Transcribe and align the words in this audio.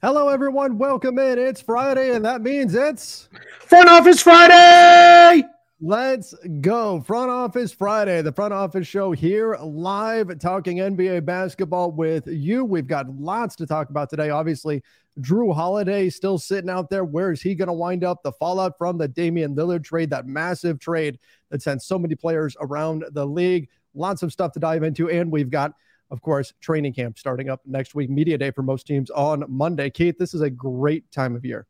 Hello, 0.00 0.28
everyone. 0.28 0.78
Welcome 0.78 1.18
in. 1.18 1.40
It's 1.40 1.60
Friday, 1.60 2.14
and 2.14 2.24
that 2.24 2.40
means 2.40 2.72
it's 2.72 3.28
Front 3.58 3.88
Office 3.88 4.22
Friday. 4.22 5.42
Let's 5.80 6.34
go. 6.60 7.00
Front 7.00 7.32
Office 7.32 7.72
Friday, 7.72 8.22
the 8.22 8.30
Front 8.30 8.54
Office 8.54 8.86
Show 8.86 9.10
here 9.10 9.56
live 9.56 10.38
talking 10.38 10.76
NBA 10.76 11.24
basketball 11.24 11.90
with 11.90 12.28
you. 12.28 12.64
We've 12.64 12.86
got 12.86 13.10
lots 13.10 13.56
to 13.56 13.66
talk 13.66 13.90
about 13.90 14.08
today. 14.08 14.30
Obviously, 14.30 14.84
Jrue 15.20 15.52
Holiday 15.52 16.10
still 16.10 16.38
sitting 16.38 16.70
out 16.70 16.90
there. 16.90 17.04
Where 17.04 17.32
is 17.32 17.42
he 17.42 17.56
going 17.56 17.66
to 17.66 17.72
wind 17.72 18.04
up? 18.04 18.22
The 18.22 18.30
fallout 18.30 18.78
from 18.78 18.98
the 18.98 19.08
Damian 19.08 19.56
Lillard 19.56 19.82
trade, 19.82 20.10
that 20.10 20.28
massive 20.28 20.78
trade 20.78 21.18
that 21.50 21.60
sent 21.60 21.82
so 21.82 21.98
many 21.98 22.14
players 22.14 22.56
around 22.60 23.04
the 23.10 23.26
league. 23.26 23.68
Lots 23.96 24.22
of 24.22 24.32
stuff 24.32 24.52
to 24.52 24.60
dive 24.60 24.84
into. 24.84 25.10
And 25.10 25.32
we've 25.32 25.50
got 25.50 25.74
of 26.10 26.22
course, 26.22 26.52
training 26.60 26.94
camp 26.94 27.18
starting 27.18 27.48
up 27.48 27.60
next 27.66 27.94
week, 27.94 28.10
media 28.10 28.38
day 28.38 28.50
for 28.50 28.62
most 28.62 28.86
teams 28.86 29.10
on 29.10 29.44
Monday. 29.48 29.90
Keith, 29.90 30.16
this 30.18 30.34
is 30.34 30.40
a 30.40 30.50
great 30.50 31.10
time 31.10 31.36
of 31.36 31.44
year. 31.44 31.66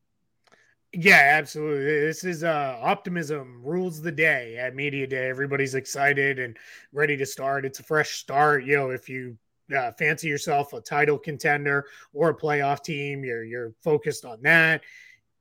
Yeah, 0.93 1.33
absolutely. 1.35 1.85
This 1.85 2.25
is 2.25 2.45
uh 2.45 2.79
optimism 2.81 3.61
rules 3.63 4.01
the 4.01 4.13
day 4.13 4.57
at 4.57 4.75
media 4.75 5.07
day. 5.07 5.29
Everybody's 5.29 5.75
excited 5.75 6.39
and 6.39 6.57
ready 6.93 7.17
to 7.17 7.27
start. 7.27 7.67
It's 7.67 7.81
a 7.81 7.83
fresh 7.83 8.13
start. 8.13 8.65
You 8.65 8.77
know, 8.77 8.91
if 8.91 9.09
you 9.09 9.37
uh, 9.77 9.93
fancy 9.99 10.29
yourself 10.29 10.73
a 10.73 10.81
title 10.81 11.19
contender 11.19 11.85
or 12.15 12.31
a 12.31 12.37
playoff 12.37 12.83
team, 12.83 13.23
you're 13.23 13.45
you're 13.45 13.75
focused 13.83 14.25
on 14.25 14.41
that 14.43 14.83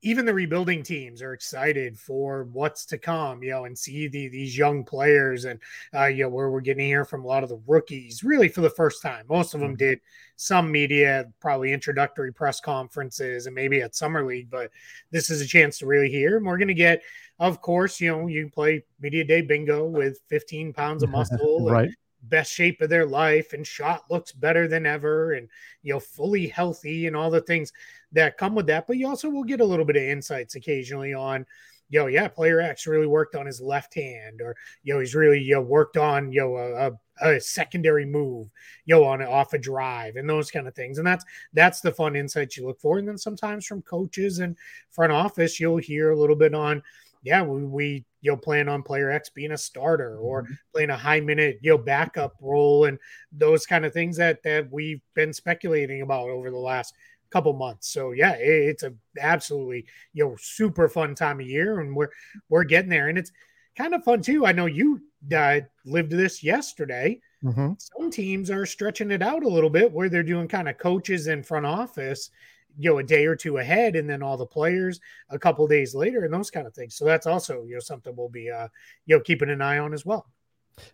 even 0.03 0.25
the 0.25 0.33
rebuilding 0.33 0.83
teams 0.83 1.21
are 1.21 1.33
excited 1.33 1.97
for 1.97 2.43
what's 2.51 2.85
to 2.85 2.97
come, 2.97 3.41
you 3.41 3.49
know, 3.49 3.65
and 3.65 3.77
see 3.77 4.07
the, 4.07 4.27
these 4.27 4.55
young 4.55 4.83
players 4.83 5.45
and, 5.45 5.59
uh, 5.95 6.05
you 6.05 6.23
know, 6.23 6.29
where 6.29 6.51
we're 6.51 6.61
getting 6.61 6.85
here 6.85 7.03
from 7.03 7.23
a 7.23 7.27
lot 7.27 7.43
of 7.43 7.49
the 7.49 7.59
rookies 7.65 8.23
really 8.23 8.47
for 8.47 8.61
the 8.61 8.69
first 8.69 9.01
time. 9.01 9.25
Most 9.27 9.55
of 9.55 9.59
them 9.59 9.71
mm-hmm. 9.71 9.77
did 9.77 10.01
some 10.35 10.71
media, 10.71 11.25
probably 11.39 11.73
introductory 11.73 12.31
press 12.31 12.59
conferences 12.59 13.47
and 13.47 13.55
maybe 13.55 13.81
at 13.81 13.95
Summer 13.95 14.23
League, 14.23 14.51
but 14.51 14.69
this 15.09 15.31
is 15.31 15.41
a 15.41 15.47
chance 15.47 15.79
to 15.79 15.87
really 15.87 16.09
hear. 16.09 16.37
And 16.37 16.45
we're 16.45 16.59
going 16.59 16.67
to 16.67 16.75
get, 16.75 17.01
of 17.39 17.59
course, 17.61 17.99
you 17.99 18.11
know, 18.11 18.27
you 18.27 18.43
can 18.43 18.51
play 18.51 18.83
media 18.99 19.23
day 19.23 19.41
bingo 19.41 19.85
with 19.85 20.19
15 20.29 20.73
pounds 20.73 21.01
of 21.01 21.09
muscle. 21.11 21.69
right. 21.69 21.89
Best 22.23 22.51
shape 22.51 22.81
of 22.81 22.89
their 22.89 23.05
life 23.05 23.53
and 23.53 23.65
shot 23.65 24.03
looks 24.09 24.33
better 24.33 24.67
than 24.67 24.85
ever 24.85 25.33
and, 25.33 25.47
you 25.81 25.93
know, 25.93 25.99
fully 25.99 26.47
healthy 26.47 27.07
and 27.07 27.15
all 27.15 27.29
the 27.29 27.41
things 27.41 27.71
that 28.11 28.37
come 28.37 28.55
with 28.55 28.67
that. 28.67 28.87
But 28.87 28.97
you 28.97 29.07
also 29.07 29.29
will 29.29 29.43
get 29.43 29.61
a 29.61 29.65
little 29.65 29.85
bit 29.85 29.97
of 29.97 30.03
insights 30.03 30.55
occasionally 30.55 31.13
on, 31.13 31.45
yo, 31.89 32.07
yeah, 32.07 32.27
player 32.27 32.59
X 32.61 32.87
really 32.87 33.07
worked 33.07 33.35
on 33.35 33.45
his 33.45 33.61
left 33.61 33.93
hand, 33.93 34.41
or 34.41 34.55
yo, 34.83 34.95
know, 34.95 34.99
he's 34.99 35.15
really 35.15 35.39
you 35.39 35.55
know, 35.55 35.61
worked 35.61 35.97
on 35.97 36.31
yo 36.31 36.47
know 36.47 36.57
a, 36.57 36.87
a, 36.87 37.35
a 37.35 37.39
secondary 37.39 38.05
move, 38.05 38.49
yo 38.85 38.99
know, 38.99 39.05
on 39.05 39.21
off 39.21 39.53
a 39.53 39.57
drive 39.57 40.15
and 40.15 40.29
those 40.29 40.51
kind 40.51 40.67
of 40.67 40.75
things. 40.75 40.97
And 40.97 41.07
that's 41.07 41.25
that's 41.53 41.81
the 41.81 41.91
fun 41.91 42.15
insights 42.15 42.57
you 42.57 42.65
look 42.65 42.79
for. 42.79 42.97
And 42.97 43.07
then 43.07 43.17
sometimes 43.17 43.65
from 43.65 43.81
coaches 43.81 44.39
and 44.39 44.57
front 44.91 45.11
office, 45.11 45.59
you'll 45.59 45.77
hear 45.77 46.11
a 46.11 46.19
little 46.19 46.35
bit 46.35 46.53
on, 46.53 46.81
yeah, 47.23 47.41
we, 47.41 47.63
we 47.63 48.05
you 48.21 48.31
know 48.31 48.37
plan 48.37 48.67
on 48.67 48.83
player 48.83 49.09
X 49.09 49.29
being 49.29 49.51
a 49.51 49.57
starter 49.57 50.17
or 50.17 50.43
mm-hmm. 50.43 50.53
playing 50.73 50.89
a 50.89 50.97
high 50.97 51.19
minute 51.19 51.59
you 51.61 51.71
know 51.71 51.77
backup 51.77 52.35
role 52.41 52.85
and 52.85 52.99
those 53.31 53.65
kind 53.65 53.85
of 53.85 53.93
things 53.93 54.17
that 54.17 54.43
that 54.43 54.71
we've 54.71 55.01
been 55.13 55.33
speculating 55.33 56.01
about 56.01 56.29
over 56.29 56.49
the 56.49 56.57
last 56.57 56.93
couple 57.29 57.53
months. 57.53 57.89
So 57.89 58.11
yeah, 58.11 58.33
it, 58.33 58.69
it's 58.69 58.83
a 58.83 58.93
absolutely 59.19 59.85
you 60.13 60.25
know 60.25 60.35
super 60.39 60.87
fun 60.87 61.15
time 61.15 61.39
of 61.39 61.47
year, 61.47 61.79
and 61.79 61.95
we're 61.95 62.09
we're 62.49 62.63
getting 62.63 62.89
there, 62.89 63.09
and 63.09 63.17
it's 63.17 63.31
kind 63.75 63.93
of 63.93 64.03
fun 64.03 64.21
too. 64.21 64.45
I 64.45 64.51
know 64.51 64.65
you 64.65 65.01
uh, 65.35 65.61
lived 65.85 66.11
this 66.11 66.43
yesterday. 66.43 67.21
Mm-hmm. 67.43 67.73
Some 67.77 68.11
teams 68.11 68.49
are 68.49 68.65
stretching 68.65 69.11
it 69.11 69.21
out 69.21 69.43
a 69.43 69.47
little 69.49 69.69
bit, 69.69 69.91
where 69.91 70.09
they're 70.09 70.23
doing 70.23 70.47
kind 70.47 70.67
of 70.67 70.77
coaches 70.77 71.27
in 71.27 71.43
front 71.43 71.65
office, 71.65 72.31
you 72.79 72.89
know, 72.89 72.97
a 72.97 73.03
day 73.03 73.25
or 73.25 73.35
two 73.35 73.57
ahead, 73.57 73.95
and 73.95 74.09
then 74.09 74.23
all 74.23 74.37
the 74.37 74.45
players 74.45 74.99
a 75.29 75.37
couple 75.37 75.67
days 75.67 75.93
later, 75.93 76.25
and 76.25 76.33
those 76.33 76.51
kind 76.51 76.67
of 76.67 76.73
things. 76.73 76.95
So 76.95 77.05
that's 77.05 77.27
also 77.27 77.63
you 77.65 77.75
know 77.75 77.79
something 77.79 78.15
we'll 78.15 78.29
be 78.29 78.49
uh, 78.49 78.67
you 79.05 79.15
know 79.15 79.21
keeping 79.21 79.49
an 79.49 79.61
eye 79.61 79.77
on 79.77 79.93
as 79.93 80.05
well. 80.05 80.27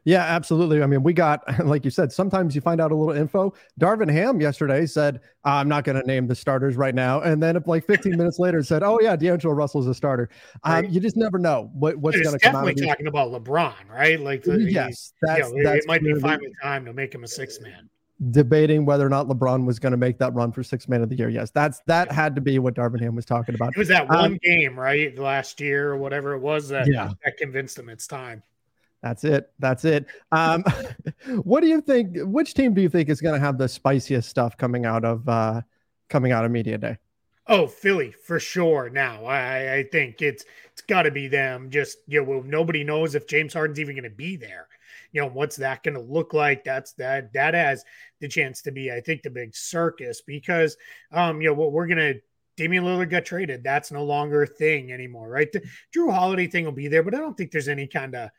Yeah, 0.06 0.24
absolutely. 0.24 0.82
I 0.82 0.88
mean, 0.88 1.04
we 1.04 1.14
got, 1.14 1.44
like 1.66 1.86
you 1.86 1.92
said, 1.92 2.12
sometimes 2.12 2.56
you 2.56 2.62
find 2.62 2.82
out 2.82 2.92
a 2.92 2.96
little 2.96 3.14
info. 3.14 3.54
Darvin 3.80 4.12
Ham 4.12 4.42
yesterday 4.42 4.86
said, 4.86 5.22
I'm 5.44 5.68
not 5.68 5.84
going 5.84 6.00
to 6.00 6.06
name 6.06 6.28
the 6.28 6.36
starters 6.36 6.76
right 6.76 6.96
now. 6.96 7.22
And 7.22 7.42
then, 7.42 7.62
like 7.66 7.86
15 7.86 8.18
minutes 8.18 8.40
later, 8.40 8.64
said, 8.64 8.84
Oh, 8.84 9.00
yeah, 9.02 9.16
D'Angelo 9.16 9.54
Russell's 9.54 9.88
a 9.88 9.94
starter. 9.94 10.30
Um, 10.64 10.74
right. 10.74 10.86
Um, 10.86 10.92
you 10.92 11.00
just 11.00 11.18
never 11.18 11.38
know 11.38 11.70
what, 11.74 11.98
what's 11.98 12.20
going 12.20 12.38
to 12.38 12.40
come 12.40 12.56
out. 12.56 12.66
Definitely 12.66 12.88
talking 12.88 13.08
about 13.08 13.32
LeBron, 13.32 13.90
right? 13.90 14.20
Like, 14.20 14.44
the, 14.44 14.60
yes, 14.60 15.14
that's, 15.22 15.50
you 15.50 15.58
know, 15.58 15.72
that's 15.72 15.86
it 15.86 15.88
might 15.88 16.02
be 16.02 16.14
finally 16.16 16.52
time 16.62 16.86
to 16.86 16.94
make 16.94 17.14
him 17.14 17.24
a 17.24 17.28
six 17.28 17.60
man. 17.60 17.90
Debating 18.32 18.86
whether 18.86 19.06
or 19.06 19.10
not 19.10 19.28
LeBron 19.28 19.66
was 19.66 19.80
going 19.80 19.92
to 19.92 19.98
make 19.98 20.18
that 20.20 20.34
run 20.34 20.52
for 20.52 20.64
six 20.64 20.88
man 20.88 21.02
of 21.02 21.10
the 21.10 21.16
year. 21.16 21.30
Yes, 21.30 21.52
that's 21.52 21.82
that 21.88 22.10
had 22.10 22.36
to 22.36 22.42
be 22.42 22.58
what 22.58 22.74
Darvin 22.74 23.02
Ham 23.02 23.16
was 23.16 23.26
talking 23.26 23.54
about. 23.54 23.74
It 23.76 23.78
was 23.78 23.90
that 23.90 24.08
one 24.08 24.34
um, 24.34 24.40
game, 24.42 24.80
right? 24.80 25.18
Last 25.18 25.60
year 25.60 25.90
or 25.90 25.98
whatever 25.98 26.34
it 26.34 26.40
was 26.40 26.70
that, 26.70 26.88
yeah. 26.88 27.10
that 27.26 27.36
convinced 27.38 27.78
him 27.78 27.90
it's 27.90 28.08
time. 28.08 28.42
That's 29.04 29.26
it. 29.26 29.52
That's 29.60 29.84
it. 29.84 30.06
Um, 30.32 30.64
what 31.44 31.60
do 31.60 31.68
you 31.68 31.82
think? 31.82 32.18
Which 32.22 32.54
team 32.54 32.74
do 32.74 32.82
you 32.82 32.88
think 32.88 33.10
is 33.10 33.20
going 33.20 33.36
to 33.36 33.46
have 33.46 33.58
the 33.58 33.68
spiciest 33.68 34.30
stuff 34.30 34.58
coming 34.58 34.86
out 34.86 35.04
of 35.04 35.28
uh, 35.28 35.62
coming 36.10 36.32
out 36.32 36.46
of 36.46 36.52
media 36.52 36.78
day? 36.78 36.98
Oh, 37.48 37.68
Philly 37.68 38.12
for 38.26 38.40
sure. 38.40 38.90
Now 38.90 39.26
I, 39.26 39.76
I 39.76 39.84
think 39.92 40.22
it's 40.22 40.46
it's 40.72 40.82
got 40.82 41.04
to 41.04 41.12
be 41.12 41.28
them. 41.28 41.70
Just 41.70 41.98
you 42.08 42.22
know, 42.22 42.30
well, 42.30 42.44
nobody 42.44 42.86
knows 42.86 43.14
if 43.14 43.28
James 43.28 43.54
Harden's 43.54 43.82
even 43.82 43.96
going 43.96 44.10
to 44.10 44.10
be 44.10 44.38
there. 44.38 44.70
You 45.12 45.22
know, 45.22 45.28
what's 45.28 45.58
that 45.58 45.84
going 45.84 45.96
to 45.96 46.02
look 46.02 46.34
like? 46.34 46.64
That's 46.64 46.94
that 46.94 47.34
that 47.34 47.54
has 47.54 47.84
the 48.22 48.30
chance 48.30 48.62
to 48.62 48.72
be, 48.72 48.90
I 48.90 49.02
think, 49.02 49.22
the 49.22 49.30
big 49.30 49.54
circus 49.54 50.22
because 50.22 50.78
um, 51.12 51.42
you 51.42 51.50
know, 51.50 51.54
what 51.54 51.74
we're 51.74 51.88
gonna 51.88 52.14
Damian 52.56 52.86
Lillard 52.86 53.10
got 53.10 53.26
traded. 53.26 53.66
That's 53.66 53.92
no 53.92 54.06
longer 54.06 54.44
a 54.44 54.48
thing 54.48 54.94
anymore, 54.94 55.30
right? 55.30 55.52
The 55.52 55.62
Jrue 55.94 56.14
Holiday 56.14 56.48
thing 56.48 56.64
will 56.64 56.72
be 56.72 56.88
there, 56.88 57.04
but 57.04 57.14
I 57.14 57.18
don't 57.18 57.36
think 57.36 57.52
there's 57.52 57.68
any 57.68 57.88
kind 57.88 58.16
of 58.16 58.30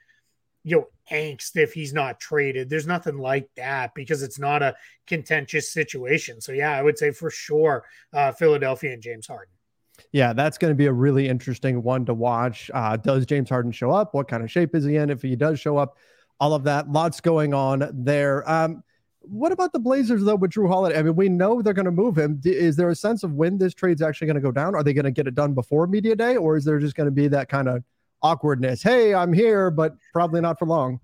you 0.65 0.77
know 0.77 0.87
angst 1.13 1.57
if 1.57 1.73
he's 1.73 1.93
not 1.93 2.19
traded. 2.19 2.69
There's 2.69 2.87
nothing 2.87 3.19
like 3.19 3.49
that 3.57 3.95
because 3.95 4.23
it's 4.23 4.39
not 4.39 4.63
a 4.63 4.75
contentious 5.07 5.73
situation. 5.73 6.41
So 6.41 6.53
yeah, 6.53 6.77
I 6.77 6.83
would 6.83 6.99
say 6.99 7.11
for 7.11 7.31
sure 7.31 7.85
uh, 8.13 8.33
Philadelphia 8.33 8.93
and 8.93 9.03
James 9.03 9.27
Harden. 9.27 9.53
Yeah, 10.11 10.33
that's 10.33 10.59
going 10.59 10.71
to 10.73 10.77
be 10.77 10.87
a 10.87 10.93
really 10.93 11.29
interesting 11.29 11.83
one 11.83 12.05
to 12.07 12.15
watch. 12.15 12.71
Uh, 12.75 12.97
does 12.97 13.27
James 13.27 13.49
Harden 13.49 13.71
show 13.71 13.91
up? 13.91 14.15
What 14.15 14.27
kind 14.27 14.43
of 14.43 14.51
shape 14.51 14.75
is 14.75 14.85
he 14.85 14.97
in? 14.97 15.11
If 15.11 15.23
he 15.23 15.37
does 15.37 15.61
show 15.61 15.77
up, 15.77 15.99
all 16.41 16.55
of 16.55 16.65
that, 16.65 16.91
lots 16.91 17.21
going 17.21 17.55
on 17.55 17.89
there. 17.93 18.49
Um, 18.51 18.83
what 19.21 19.53
about 19.53 19.73
the 19.73 19.79
Blazers 19.79 20.25
though 20.25 20.35
with 20.35 20.51
Jrue 20.51 20.69
Holiday? 20.69 20.99
I 20.99 21.03
mean, 21.03 21.17
we 21.17 21.29
know 21.29 21.63
they're 21.63 21.73
going 21.73 21.85
to 21.85 21.93
move 21.93 22.19
him. 22.19 22.41
Is 22.45 22.77
there 22.77 22.91
a 22.91 22.97
sense 22.97 23.23
of 23.23 23.33
when 23.33 23.57
this 23.57 23.73
trade's 23.73 24.03
actually 24.03 24.27
going 24.27 24.35
to 24.35 24.43
go 24.43 24.53
down? 24.53 24.75
Are 24.75 24.83
they 24.83 24.93
going 24.93 25.05
to 25.05 25.11
get 25.11 25.27
it 25.27 25.35
done 25.35 25.55
before 25.55 25.87
media 25.87 26.17
day, 26.17 26.37
or 26.37 26.57
is 26.57 26.65
there 26.65 26.79
just 26.79 26.97
going 26.97 27.07
to 27.07 27.13
be 27.13 27.29
that 27.29 27.49
kind 27.49 27.69
of 27.69 27.83
awkwardness. 28.25 28.83
Hey, 28.83 29.15
I'm 29.15 29.33
here, 29.33 29.71
but 29.71 29.95
probably 30.13 30.41
not 30.41 30.59
for 30.59 30.67
long. 30.67 30.99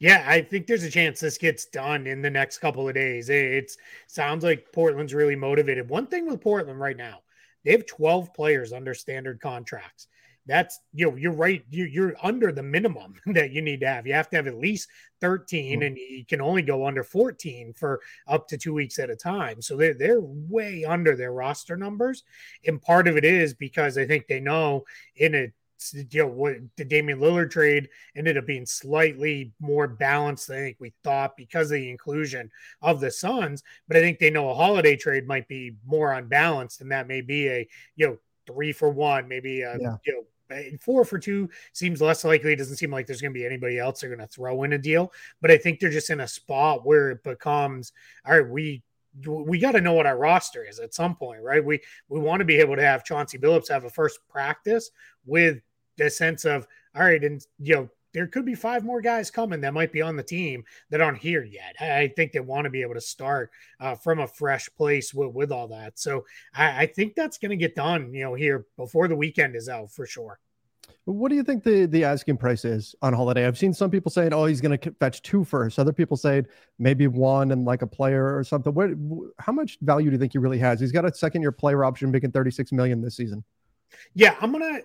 Yeah, 0.00 0.24
I 0.26 0.40
think 0.40 0.66
there's 0.66 0.82
a 0.82 0.90
chance 0.90 1.20
this 1.20 1.38
gets 1.38 1.66
done 1.66 2.08
in 2.08 2.22
the 2.22 2.30
next 2.30 2.58
couple 2.58 2.88
of 2.88 2.94
days. 2.94 3.28
It 3.28 3.70
sounds 4.08 4.42
like 4.42 4.72
Portland's 4.72 5.14
really 5.14 5.36
motivated. 5.36 5.88
One 5.88 6.08
thing 6.08 6.26
with 6.26 6.40
Portland 6.40 6.80
right 6.80 6.96
now, 6.96 7.18
they 7.64 7.70
have 7.70 7.86
12 7.86 8.34
players 8.34 8.72
under 8.72 8.94
standard 8.94 9.40
contracts. 9.40 10.08
That's 10.46 10.80
you 10.92 11.08
know, 11.08 11.16
you're 11.16 11.30
right. 11.30 11.64
You, 11.70 11.84
you're 11.84 12.16
under 12.20 12.50
the 12.50 12.64
minimum 12.64 13.14
that 13.26 13.52
you 13.52 13.62
need 13.62 13.80
to 13.80 13.86
have. 13.86 14.06
You 14.06 14.14
have 14.14 14.28
to 14.30 14.36
have 14.36 14.48
at 14.48 14.58
least 14.58 14.88
13, 15.20 15.74
mm-hmm. 15.74 15.82
and 15.86 15.96
you 15.96 16.24
can 16.26 16.40
only 16.40 16.62
go 16.62 16.84
under 16.84 17.04
14 17.04 17.72
for 17.74 18.00
up 18.26 18.48
to 18.48 18.58
two 18.58 18.74
weeks 18.74 18.98
at 18.98 19.10
a 19.10 19.14
time. 19.14 19.62
So 19.62 19.76
they're 19.76 19.94
they're 19.94 20.20
way 20.20 20.84
under 20.84 21.14
their 21.14 21.32
roster 21.32 21.76
numbers. 21.76 22.24
And 22.66 22.82
part 22.82 23.06
of 23.06 23.16
it 23.16 23.24
is 23.24 23.54
because 23.54 23.96
I 23.96 24.04
think 24.04 24.26
they 24.26 24.40
know 24.40 24.82
in 25.14 25.36
a 25.36 25.52
you 25.94 26.22
know 26.22 26.26
what 26.26 26.56
the 26.76 26.84
Damian 26.84 27.20
Lillard 27.20 27.50
trade 27.50 27.88
ended 28.16 28.36
up 28.36 28.46
being 28.46 28.66
slightly 28.66 29.52
more 29.60 29.88
balanced 29.88 30.48
than 30.48 30.58
I 30.58 30.60
think 30.60 30.76
we 30.80 30.92
thought 31.02 31.36
because 31.36 31.70
of 31.70 31.76
the 31.76 31.90
inclusion 31.90 32.50
of 32.80 33.00
the 33.00 33.10
Suns. 33.10 33.62
But 33.88 33.96
I 33.96 34.00
think 34.00 34.18
they 34.18 34.30
know 34.30 34.50
a 34.50 34.54
holiday 34.54 34.96
trade 34.96 35.26
might 35.26 35.48
be 35.48 35.76
more 35.86 36.12
unbalanced, 36.12 36.80
and 36.80 36.92
that 36.92 37.08
may 37.08 37.20
be 37.20 37.48
a 37.48 37.68
you 37.96 38.06
know 38.06 38.18
three 38.46 38.72
for 38.72 38.90
one, 38.90 39.28
maybe 39.28 39.62
a 39.62 39.78
yeah. 39.78 39.96
you 40.04 40.12
know 40.12 40.22
four 40.80 41.04
for 41.04 41.18
two 41.18 41.48
seems 41.72 42.00
less 42.00 42.24
likely. 42.24 42.52
It 42.52 42.56
doesn't 42.56 42.76
seem 42.76 42.90
like 42.90 43.06
there's 43.06 43.20
going 43.20 43.32
to 43.32 43.38
be 43.38 43.46
anybody 43.46 43.78
else 43.78 44.00
they're 44.00 44.10
going 44.10 44.26
to 44.26 44.26
throw 44.26 44.62
in 44.64 44.72
a 44.72 44.78
deal. 44.78 45.12
But 45.40 45.50
I 45.50 45.56
think 45.56 45.80
they're 45.80 45.90
just 45.90 46.10
in 46.10 46.20
a 46.20 46.28
spot 46.28 46.84
where 46.84 47.10
it 47.10 47.22
becomes 47.22 47.92
all 48.26 48.34
right. 48.34 48.48
We 48.48 48.82
we 49.26 49.58
got 49.58 49.72
to 49.72 49.80
know 49.80 49.92
what 49.92 50.06
our 50.06 50.16
roster 50.16 50.64
is 50.64 50.78
at 50.78 50.94
some 50.94 51.14
point, 51.14 51.42
right? 51.42 51.64
We 51.64 51.80
we 52.08 52.20
want 52.20 52.40
to 52.40 52.44
be 52.44 52.56
able 52.56 52.76
to 52.76 52.82
have 52.82 53.04
Chauncey 53.04 53.38
Billups 53.38 53.68
have 53.68 53.84
a 53.84 53.90
first 53.90 54.20
practice 54.28 54.90
with 55.26 55.60
the 55.96 56.10
sense 56.10 56.44
of 56.44 56.66
all 56.94 57.02
right, 57.02 57.22
and 57.22 57.44
you 57.58 57.74
know 57.74 57.90
there 58.12 58.26
could 58.26 58.44
be 58.44 58.54
five 58.54 58.84
more 58.84 59.00
guys 59.00 59.30
coming 59.30 59.60
that 59.60 59.74
might 59.74 59.92
be 59.92 60.02
on 60.02 60.16
the 60.16 60.22
team 60.22 60.64
that 60.90 61.00
aren't 61.00 61.18
here 61.18 61.44
yet. 61.44 61.74
I, 61.80 62.08
think 62.08 62.32
they 62.32 62.40
want 62.40 62.64
to 62.64 62.70
be 62.70 62.82
able 62.82 62.94
to 62.94 63.00
start 63.00 63.50
uh, 63.80 63.94
from 63.94 64.18
a 64.18 64.26
fresh 64.26 64.68
place 64.76 65.14
with, 65.14 65.32
with 65.32 65.50
all 65.50 65.68
that. 65.68 65.98
So 65.98 66.24
I, 66.54 66.82
I 66.82 66.86
think 66.86 67.14
that's 67.14 67.38
going 67.38 67.50
to 67.50 67.56
get 67.56 67.74
done, 67.74 68.12
you 68.12 68.24
know, 68.24 68.34
here 68.34 68.66
before 68.76 69.08
the 69.08 69.16
weekend 69.16 69.56
is 69.56 69.68
out 69.68 69.90
for 69.90 70.06
sure. 70.06 70.38
What 71.04 71.30
do 71.30 71.34
you 71.34 71.42
think 71.42 71.64
the 71.64 71.86
the 71.86 72.04
asking 72.04 72.36
price 72.36 72.64
is 72.64 72.94
on 73.02 73.12
holiday? 73.12 73.46
I've 73.46 73.58
seen 73.58 73.74
some 73.74 73.90
people 73.90 74.10
saying, 74.10 74.32
"Oh, 74.32 74.46
he's 74.46 74.60
going 74.60 74.78
to 74.78 74.90
fetch 75.00 75.20
two 75.22 75.42
first. 75.42 75.78
Other 75.80 75.92
people 75.92 76.16
saying 76.16 76.46
maybe 76.78 77.08
one 77.08 77.50
and 77.50 77.64
like 77.64 77.82
a 77.82 77.88
player 77.88 78.36
or 78.36 78.44
something. 78.44 78.72
What? 78.72 78.90
How 79.40 79.52
much 79.52 79.78
value 79.80 80.10
do 80.10 80.14
you 80.14 80.18
think 80.18 80.32
he 80.32 80.38
really 80.38 80.58
has? 80.58 80.78
He's 80.78 80.92
got 80.92 81.04
a 81.04 81.12
second 81.12 81.42
year 81.42 81.50
player 81.50 81.84
option, 81.84 82.12
making 82.12 82.30
thirty 82.30 82.52
six 82.52 82.70
million 82.70 83.00
this 83.00 83.16
season. 83.16 83.42
Yeah, 84.14 84.36
I'm 84.40 84.52
gonna 84.52 84.80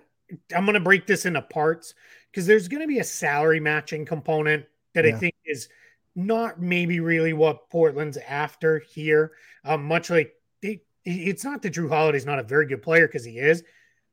I'm 0.54 0.64
going 0.64 0.74
to 0.74 0.80
break 0.80 1.06
this 1.06 1.26
into 1.26 1.42
parts 1.42 1.94
because 2.30 2.46
there's 2.46 2.68
going 2.68 2.82
to 2.82 2.88
be 2.88 2.98
a 2.98 3.04
salary 3.04 3.60
matching 3.60 4.04
component 4.04 4.66
that 4.94 5.04
yeah. 5.04 5.16
I 5.16 5.18
think 5.18 5.34
is 5.44 5.68
not 6.14 6.60
maybe 6.60 7.00
really 7.00 7.32
what 7.32 7.70
Portland's 7.70 8.16
after 8.16 8.80
here. 8.80 9.32
Um, 9.64 9.84
much 9.84 10.10
like 10.10 10.34
they, 10.62 10.82
it's 11.04 11.44
not 11.44 11.62
that 11.62 11.74
Jrue 11.74 11.88
Holiday's 11.88 12.26
not 12.26 12.38
a 12.38 12.44
very 12.44 12.66
good 12.66 12.82
player 12.82 13.06
because 13.06 13.24
he 13.24 13.38
is. 13.38 13.62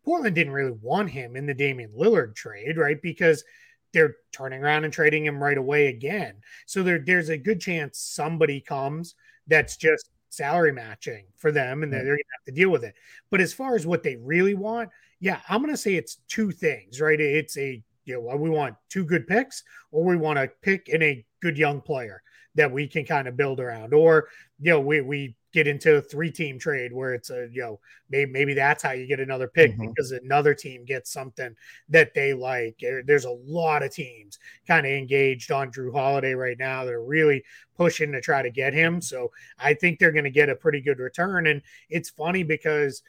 Portland 0.04 0.36
didn't 0.36 0.54
really 0.54 0.78
want 0.82 1.10
him 1.10 1.36
in 1.36 1.48
the 1.48 1.54
Damian 1.54 1.92
Lillard 1.98 2.36
trade, 2.36 2.78
right? 2.78 3.02
Because 3.02 3.44
they're 3.92 4.18
turning 4.32 4.62
around 4.62 4.84
and 4.84 4.94
trading 4.94 5.26
him 5.26 5.42
right 5.42 5.58
away 5.58 5.88
again. 5.88 6.36
So 6.66 6.84
there, 6.84 7.00
there's 7.00 7.30
a 7.30 7.38
good 7.38 7.60
chance 7.60 7.98
somebody 7.98 8.62
comes 8.62 9.16
that's 9.48 9.78
just 9.78 10.10
salary 10.30 10.74
matching 10.74 11.26
for 11.38 11.52
them 11.52 11.82
and 11.82 11.92
they're, 11.92 12.04
they're 12.04 12.16
going 12.16 12.18
to 12.18 12.38
have 12.38 12.46
to 12.46 12.52
deal 12.52 12.70
with 12.70 12.84
it. 12.84 12.94
But 13.32 13.42
as 13.42 13.54
far 13.54 13.76
as 13.76 13.88
what 13.88 14.04
they 14.04 14.18
really 14.18 14.54
want, 14.54 14.90
yeah, 15.20 15.40
I'm 15.50 15.62
going 15.62 15.74
to 15.74 15.78
say 15.78 15.96
it's 15.96 16.18
two 16.28 16.52
things, 16.52 17.02
right? 17.02 17.20
It's 17.20 17.58
a, 17.58 17.82
you 18.06 18.14
know, 18.14 18.36
we 18.36 18.50
want 18.50 18.76
two 18.90 19.06
good 19.06 19.28
picks 19.28 19.64
or 19.92 20.04
we 20.04 20.18
want 20.18 20.38
to 20.38 20.52
pick 20.62 20.90
in 20.90 21.02
a 21.02 21.26
good 21.42 21.58
young 21.58 21.82
player 21.82 22.22
that 22.56 22.72
we 22.72 22.88
can 22.88 23.04
kind 23.06 23.28
of 23.28 23.36
build 23.36 23.60
around. 23.60 23.94
Or, 23.94 24.28
you 24.60 24.72
know, 24.72 24.80
we, 24.80 25.02
we 25.02 25.36
get 25.52 25.68
into 25.68 25.96
a 25.96 26.02
three 26.02 26.32
team 26.32 26.60
trade 26.60 26.94
where 26.94 27.14
it's 27.14 27.30
a, 27.30 27.48
you 27.52 27.62
know, 27.62 27.80
maybe, 28.10 28.32
maybe 28.32 28.54
that's 28.54 28.84
how 28.84 28.92
you 28.92 29.08
get 29.08 29.20
another 29.20 29.48
pick 29.48 29.72
mm-hmm. 29.72 29.88
because 29.88 30.12
another 30.12 30.54
team 30.54 30.86
gets 30.86 31.12
something 31.12 31.56
that 31.90 32.14
they 32.14 32.34
like. 32.34 32.82
There's 33.06 33.26
a 33.26 33.32
lot 33.32 33.84
of 33.84 33.94
teams 33.94 34.38
kind 34.68 34.86
of 34.86 34.92
engaged 34.92 35.52
on 35.52 35.72
Jrue 35.72 35.94
Holiday 35.94 36.34
right 36.34 36.60
now. 36.60 36.86
They're 36.86 37.02
really 37.02 37.44
pushing 37.76 38.12
to 38.12 38.22
try 38.22 38.42
to 38.42 38.52
get 38.52 38.74
him. 38.74 39.02
So 39.02 39.32
I 39.58 39.74
think 39.74 39.98
they're 39.98 40.12
going 40.12 40.26
to 40.26 40.30
get 40.30 40.50
a 40.50 40.56
pretty 40.56 40.82
good 40.82 41.00
return. 41.00 41.48
And 41.48 41.62
it's 41.90 42.10
funny 42.10 42.44
because, 42.44 43.02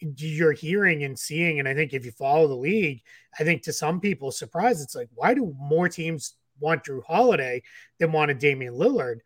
you're 0.00 0.52
hearing 0.52 1.04
and 1.04 1.18
seeing, 1.18 1.58
and 1.58 1.68
I 1.68 1.74
think 1.74 1.92
if 1.92 2.04
you 2.04 2.12
follow 2.12 2.48
the 2.48 2.54
league, 2.54 3.02
I 3.38 3.44
think 3.44 3.62
to 3.62 3.72
some 3.72 4.00
people, 4.00 4.30
surprise, 4.30 4.82
it's 4.82 4.94
like, 4.94 5.08
why 5.14 5.34
do 5.34 5.54
more 5.58 5.88
teams 5.88 6.34
want 6.60 6.84
Jrue 6.84 7.04
Holiday 7.04 7.62
than 7.98 8.12
wanted 8.12 8.38
Damian 8.38 8.74
Lillard? 8.74 9.18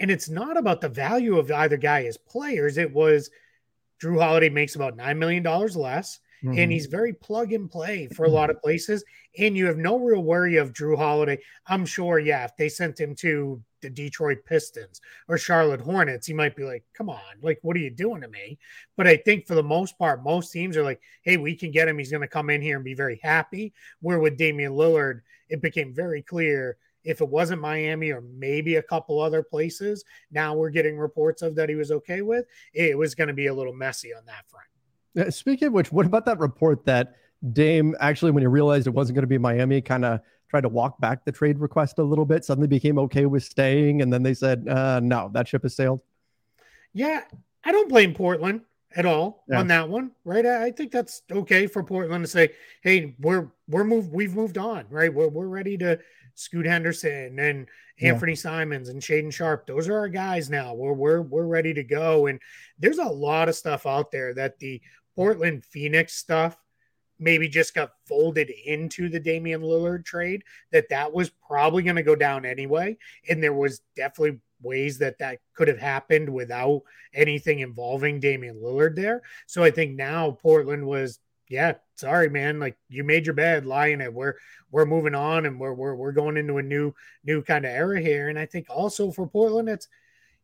And 0.00 0.10
it's 0.10 0.28
not 0.28 0.56
about 0.56 0.80
the 0.80 0.88
value 0.88 1.38
of 1.38 1.50
either 1.50 1.76
guy 1.76 2.04
as 2.04 2.16
players. 2.16 2.78
It 2.78 2.92
was 2.92 3.30
Jrue 4.00 4.20
Holiday 4.20 4.48
makes 4.48 4.76
about 4.76 4.96
$9 4.96 5.16
million 5.16 5.42
less. 5.42 6.20
Mm-hmm. 6.44 6.58
And 6.58 6.70
he's 6.70 6.86
very 6.86 7.12
plug 7.12 7.52
and 7.52 7.68
play 7.68 8.06
for 8.14 8.24
a 8.24 8.30
lot 8.30 8.48
of 8.48 8.62
places. 8.62 9.04
And 9.38 9.56
you 9.56 9.66
have 9.66 9.76
no 9.76 9.98
real 9.98 10.22
worry 10.22 10.56
of 10.56 10.72
Jrue 10.72 10.96
Holiday. 10.96 11.38
I'm 11.66 11.84
sure, 11.84 12.20
yeah, 12.20 12.44
if 12.44 12.56
they 12.56 12.68
sent 12.68 13.00
him 13.00 13.16
to 13.16 13.60
the 13.80 13.90
Detroit 13.90 14.38
Pistons 14.44 15.00
or 15.28 15.38
Charlotte 15.38 15.80
Hornets, 15.80 16.26
he 16.26 16.34
might 16.34 16.56
be 16.56 16.64
like, 16.64 16.84
come 16.94 17.08
on, 17.08 17.20
like, 17.42 17.58
what 17.62 17.76
are 17.76 17.80
you 17.80 17.90
doing 17.90 18.20
to 18.22 18.28
me? 18.28 18.58
But 18.96 19.06
I 19.06 19.16
think 19.16 19.46
for 19.46 19.54
the 19.54 19.62
most 19.62 19.98
part, 19.98 20.22
most 20.22 20.52
teams 20.52 20.76
are 20.76 20.84
like, 20.84 21.00
hey, 21.22 21.36
we 21.36 21.54
can 21.54 21.70
get 21.70 21.88
him. 21.88 21.98
He's 21.98 22.10
going 22.10 22.22
to 22.22 22.28
come 22.28 22.50
in 22.50 22.62
here 22.62 22.76
and 22.76 22.84
be 22.84 22.94
very 22.94 23.20
happy. 23.22 23.72
Where 24.00 24.18
with 24.18 24.36
Damian 24.36 24.72
Lillard, 24.72 25.20
it 25.48 25.62
became 25.62 25.94
very 25.94 26.22
clear 26.22 26.76
if 27.04 27.20
it 27.20 27.28
wasn't 27.28 27.60
Miami 27.60 28.10
or 28.10 28.20
maybe 28.20 28.76
a 28.76 28.82
couple 28.82 29.20
other 29.20 29.42
places, 29.42 30.04
now 30.30 30.54
we're 30.54 30.70
getting 30.70 30.98
reports 30.98 31.42
of 31.42 31.54
that 31.54 31.68
he 31.68 31.74
was 31.74 31.90
okay 31.90 32.22
with, 32.22 32.44
it 32.74 32.98
was 32.98 33.14
going 33.14 33.28
to 33.28 33.34
be 33.34 33.46
a 33.46 33.54
little 33.54 33.72
messy 33.72 34.12
on 34.12 34.24
that 34.26 34.44
front. 34.48 35.28
Uh, 35.28 35.30
speaking 35.30 35.68
of 35.68 35.74
which, 35.74 35.90
what 35.90 36.04
about 36.04 36.26
that 36.26 36.38
report 36.38 36.84
that 36.84 37.14
Dame 37.52 37.94
actually, 38.00 38.32
when 38.32 38.42
he 38.42 38.46
realized 38.46 38.86
it 38.86 38.90
wasn't 38.90 39.14
going 39.14 39.22
to 39.22 39.28
be 39.28 39.38
Miami, 39.38 39.80
kind 39.80 40.04
of 40.04 40.20
tried 40.48 40.62
to 40.62 40.68
walk 40.68 40.98
back 41.00 41.24
the 41.24 41.32
trade 41.32 41.58
request 41.58 41.98
a 41.98 42.02
little 42.02 42.24
bit, 42.24 42.44
suddenly 42.44 42.68
became 42.68 42.98
okay 42.98 43.26
with 43.26 43.44
staying, 43.44 44.02
and 44.02 44.12
then 44.12 44.22
they 44.22 44.34
said, 44.34 44.66
uh, 44.68 45.00
no, 45.00 45.30
that 45.34 45.48
ship 45.48 45.62
has 45.62 45.74
sailed? 45.74 46.00
Yeah, 46.92 47.22
I 47.64 47.72
don't 47.72 47.88
blame 47.88 48.14
Portland 48.14 48.62
at 48.96 49.04
all 49.04 49.44
yeah. 49.48 49.60
on 49.60 49.66
that 49.68 49.88
one, 49.88 50.12
right? 50.24 50.44
I 50.46 50.70
think 50.70 50.90
that's 50.90 51.22
okay 51.30 51.66
for 51.66 51.82
Portland 51.82 52.24
to 52.24 52.28
say, 52.28 52.50
"Hey, 52.82 53.14
we're 53.20 53.48
we're 53.68 53.84
moved, 53.84 54.10
we've 54.10 54.34
moved 54.34 54.56
on, 54.56 54.86
right? 54.88 55.12
We're 55.12 55.28
we're 55.28 55.46
ready 55.46 55.76
to 55.78 55.98
Scoot 56.34 56.66
Henderson 56.66 57.38
and 57.38 57.66
Anthony 58.00 58.32
yeah. 58.32 58.36
Simons 58.36 58.88
and 58.88 59.02
Shaedon 59.02 59.32
Sharpe. 59.32 59.66
Those 59.66 59.88
are 59.88 59.98
our 59.98 60.08
guys 60.08 60.48
now. 60.48 60.72
We're 60.72 60.92
we're 60.92 61.22
we're 61.22 61.46
ready 61.46 61.74
to 61.74 61.82
go. 61.82 62.26
And 62.26 62.40
there's 62.78 62.98
a 62.98 63.04
lot 63.04 63.48
of 63.48 63.56
stuff 63.56 63.86
out 63.86 64.10
there 64.10 64.32
that 64.34 64.58
the 64.58 64.80
Portland 65.16 65.64
Phoenix 65.64 66.14
stuff 66.14 66.56
maybe 67.18 67.48
just 67.48 67.74
got 67.74 67.92
folded 68.06 68.50
into 68.50 69.08
the 69.08 69.20
Damian 69.20 69.62
Lillard 69.62 70.04
trade. 70.04 70.44
That 70.72 70.88
that 70.90 71.12
was 71.12 71.30
probably 71.30 71.82
going 71.82 71.96
to 71.96 72.02
go 72.02 72.16
down 72.16 72.44
anyway, 72.44 72.96
and 73.28 73.42
there 73.42 73.52
was 73.52 73.80
definitely 73.96 74.40
ways 74.60 74.98
that 74.98 75.18
that 75.18 75.38
could 75.54 75.68
have 75.68 75.78
happened 75.78 76.28
without 76.28 76.82
anything 77.14 77.60
involving 77.60 78.20
Damian 78.20 78.56
Lillard 78.56 78.96
there. 78.96 79.22
So 79.46 79.62
I 79.62 79.70
think 79.70 79.96
now 79.96 80.32
Portland 80.32 80.86
was 80.86 81.20
yeah, 81.48 81.74
sorry, 81.96 82.28
man. 82.28 82.60
Like 82.60 82.76
you 82.88 83.04
made 83.04 83.26
your 83.26 83.34
bed, 83.34 83.64
lying 83.66 84.00
it. 84.00 84.12
We're 84.12 84.34
we're 84.70 84.84
moving 84.84 85.14
on 85.14 85.46
and 85.46 85.58
we're 85.58 85.72
we're 85.72 85.94
we're 85.94 86.12
going 86.12 86.36
into 86.36 86.58
a 86.58 86.62
new 86.62 86.94
new 87.24 87.42
kind 87.42 87.64
of 87.64 87.70
era 87.70 88.00
here. 88.00 88.28
And 88.28 88.38
I 88.38 88.46
think 88.46 88.66
also 88.68 89.10
for 89.10 89.26
Portland, 89.26 89.68
it's 89.68 89.88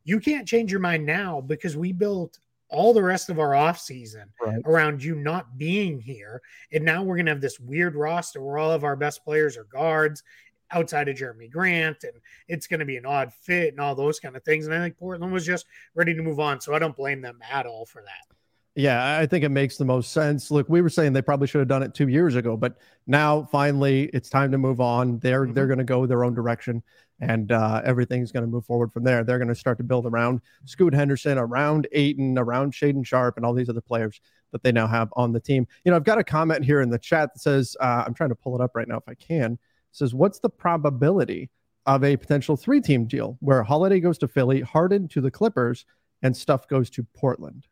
you 0.03 0.19
can't 0.19 0.47
change 0.47 0.71
your 0.71 0.79
mind 0.79 1.05
now 1.05 1.41
because 1.41 1.77
we 1.77 1.91
built 1.91 2.39
all 2.75 2.93
the 2.93 3.01
rest 3.01 3.29
of 3.29 3.39
our 3.39 3.55
off 3.55 3.79
season 3.79 4.29
right. 4.41 4.61
around 4.65 5.03
you 5.03 5.15
not 5.15 5.57
being 5.57 5.99
here. 5.99 6.41
And 6.71 6.83
now 6.83 7.03
we're 7.03 7.17
gonna 7.17 7.31
have 7.31 7.41
this 7.41 7.59
weird 7.59 7.95
roster 7.95 8.41
where 8.41 8.57
all 8.57 8.71
of 8.71 8.83
our 8.83 8.95
best 8.95 9.23
players 9.23 9.57
are 9.57 9.65
guards 9.65 10.23
outside 10.71 11.09
of 11.09 11.15
Jerami 11.15 11.49
Grant, 11.49 12.03
and 12.03 12.13
it's 12.47 12.67
going 12.67 12.79
to 12.79 12.85
be 12.85 12.97
an 12.97 13.05
odd 13.05 13.33
fit 13.33 13.69
and 13.69 13.79
all 13.79 13.95
those 13.95 14.19
kind 14.19 14.35
of 14.35 14.43
things. 14.43 14.65
And 14.65 14.75
I 14.75 14.79
think 14.79 14.97
Portland 14.97 15.31
was 15.31 15.45
just 15.45 15.65
ready 15.93 16.13
to 16.13 16.21
move 16.21 16.39
on, 16.39 16.59
so 16.59 16.73
I 16.73 16.79
don't 16.79 16.95
blame 16.95 17.21
them 17.21 17.39
at 17.49 17.65
all 17.65 17.85
for 17.85 18.01
that. 18.01 18.34
Yeah, 18.77 19.17
I 19.17 19.25
think 19.25 19.45
it 19.45 19.49
makes 19.49 19.77
the 19.77 19.85
most 19.85 20.11
sense. 20.11 20.51
Look, 20.51 20.67
we 20.67 20.81
were 20.81 20.89
saying 20.89 21.13
they 21.13 21.21
probably 21.21 21.47
should 21.47 21.59
have 21.59 21.69
done 21.69 21.81
it 21.81 21.93
two 21.93 22.09
years 22.09 22.35
ago, 22.35 22.57
but 22.57 22.75
now 23.07 23.47
finally 23.49 24.09
it's 24.13 24.29
time 24.29 24.51
to 24.51 24.57
move 24.57 24.81
on. 24.81 25.17
They're 25.19 25.45
mm-hmm. 25.45 25.53
they're 25.53 25.67
going 25.67 25.77
to 25.77 25.85
go 25.85 26.05
their 26.05 26.25
own 26.25 26.33
direction, 26.33 26.83
and 27.21 27.53
uh, 27.53 27.81
everything's 27.85 28.33
going 28.33 28.43
to 28.43 28.51
move 28.51 28.65
forward 28.65 28.91
from 28.91 29.05
there. 29.05 29.23
They're 29.23 29.37
going 29.37 29.47
to 29.47 29.55
start 29.55 29.77
to 29.77 29.85
build 29.85 30.05
around 30.05 30.41
Scoot 30.65 30.93
Henderson, 30.93 31.37
around 31.37 31.87
Ayton, 31.93 32.37
around 32.37 32.73
Shaedon 32.73 33.05
Sharpe, 33.05 33.37
and 33.37 33.45
all 33.45 33.53
these 33.53 33.69
other 33.69 33.79
players 33.79 34.19
that 34.51 34.61
they 34.61 34.73
now 34.73 34.87
have 34.87 35.07
on 35.15 35.31
the 35.31 35.39
team. 35.39 35.65
You 35.85 35.91
know, 35.91 35.95
I've 35.95 36.03
got 36.03 36.17
a 36.17 36.23
comment 36.23 36.65
here 36.65 36.81
in 36.81 36.89
the 36.89 36.99
chat 36.99 37.33
that 37.33 37.39
says, 37.39 37.77
uh, 37.79 38.03
I'm 38.05 38.13
trying 38.13 38.29
to 38.29 38.35
pull 38.35 38.55
it 38.55 38.61
up 38.61 38.71
right 38.75 38.89
now 38.89 38.97
if 38.97 39.07
I 39.07 39.13
can. 39.13 39.53
It 39.53 39.59
says, 39.93 40.13
what's 40.13 40.39
the 40.39 40.49
probability 40.49 41.49
of 41.85 42.03
a 42.03 42.17
potential 42.17 42.57
three-team 42.57 43.05
deal 43.05 43.37
where 43.39 43.63
Holiday 43.63 44.01
goes 44.01 44.17
to 44.17 44.27
Philly, 44.27 44.59
Harden 44.59 45.07
to 45.09 45.21
the 45.21 45.31
Clippers, 45.31 45.85
and 46.21 46.35
stuff 46.35 46.67
goes 46.67 46.89
to 46.89 47.03
Portland? 47.15 47.67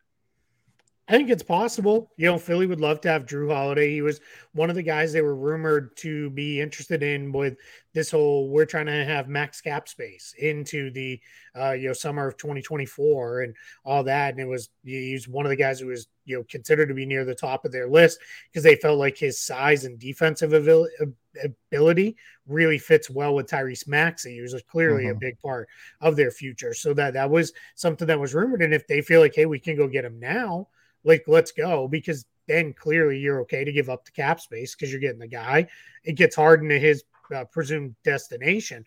I 1.06 1.12
think 1.12 1.28
it's 1.28 1.42
possible. 1.42 2.10
You 2.16 2.26
know, 2.26 2.38
Philly 2.38 2.66
would 2.66 2.80
love 2.80 3.02
to 3.02 3.10
have 3.10 3.26
Jrue 3.26 3.52
Holiday. 3.52 3.92
He 3.92 4.00
was 4.00 4.20
one 4.54 4.70
of 4.70 4.76
the 4.76 4.82
guys 4.82 5.12
they 5.12 5.20
were 5.20 5.36
rumored 5.36 5.94
to 5.98 6.30
be 6.30 6.62
interested 6.62 7.02
in 7.02 7.30
with 7.30 7.58
this 7.92 8.10
whole 8.10 8.48
we're 8.48 8.64
trying 8.64 8.86
to 8.86 9.04
have 9.04 9.28
max 9.28 9.60
cap 9.60 9.86
space 9.86 10.34
into 10.38 10.90
the 10.92 11.20
uh, 11.58 11.72
you 11.72 11.88
know 11.88 11.92
summer 11.92 12.26
of 12.26 12.38
2024 12.38 13.42
and 13.42 13.54
all 13.84 14.02
that. 14.04 14.32
And 14.32 14.40
it 14.40 14.46
was 14.46 14.70
he 14.82 15.12
was 15.12 15.28
one 15.28 15.44
of 15.44 15.50
the 15.50 15.56
guys 15.56 15.78
who 15.78 15.88
was 15.88 16.06
you 16.24 16.38
know 16.38 16.44
considered 16.48 16.86
to 16.86 16.94
be 16.94 17.04
near 17.04 17.26
the 17.26 17.34
top 17.34 17.66
of 17.66 17.72
their 17.72 17.86
list 17.86 18.18
because 18.50 18.62
they 18.62 18.76
felt 18.76 18.98
like 18.98 19.18
his 19.18 19.38
size 19.38 19.84
and 19.84 19.98
defensive 19.98 20.54
ability 20.54 22.16
really 22.46 22.78
fits 22.78 23.10
well 23.10 23.34
with 23.34 23.46
Tyrese 23.46 23.86
Maxey, 23.86 24.38
who's 24.38 24.54
clearly 24.70 25.04
mm-hmm. 25.04 25.16
a 25.16 25.20
big 25.20 25.38
part 25.40 25.68
of 26.00 26.16
their 26.16 26.30
future. 26.30 26.72
So 26.72 26.94
that 26.94 27.12
that 27.12 27.28
was 27.28 27.52
something 27.74 28.06
that 28.06 28.18
was 28.18 28.32
rumored. 28.32 28.62
And 28.62 28.72
if 28.72 28.86
they 28.86 29.02
feel 29.02 29.20
like, 29.20 29.34
hey, 29.34 29.44
we 29.44 29.60
can 29.60 29.76
go 29.76 29.86
get 29.86 30.06
him 30.06 30.18
now 30.18 30.68
like 31.04 31.24
let's 31.26 31.52
go 31.52 31.88
because 31.88 32.26
then 32.46 32.72
clearly 32.72 33.18
you're 33.18 33.40
okay 33.40 33.64
to 33.64 33.72
give 33.72 33.88
up 33.88 34.04
the 34.04 34.10
cap 34.10 34.40
space 34.40 34.74
because 34.74 34.90
you're 34.90 35.00
getting 35.00 35.18
the 35.18 35.26
guy. 35.26 35.66
It 36.04 36.12
gets 36.14 36.36
Harden 36.36 36.68
to 36.68 36.78
his 36.78 37.04
uh, 37.34 37.44
presumed 37.44 37.94
destination. 38.04 38.84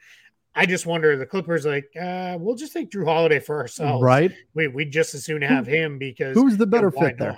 I 0.56 0.66
just 0.66 0.86
wonder 0.86 1.16
the 1.18 1.26
Clippers 1.26 1.66
like 1.66 1.90
uh, 2.00 2.38
we'll 2.40 2.56
just 2.56 2.74
take 2.74 2.90
Jrue 2.90 3.06
Holiday 3.06 3.40
for 3.40 3.60
ourselves, 3.60 4.04
right? 4.04 4.32
We 4.56 4.68
we 4.68 4.86
just 4.86 5.14
as 5.14 5.24
soon 5.24 5.44
have 5.44 5.68
him 5.68 6.00
because 6.00 6.36
who's 6.36 6.58
the 6.58 6.66
better 6.66 6.92
you 6.94 7.02
know, 7.02 7.08
fit 7.08 7.18
there? 7.20 7.38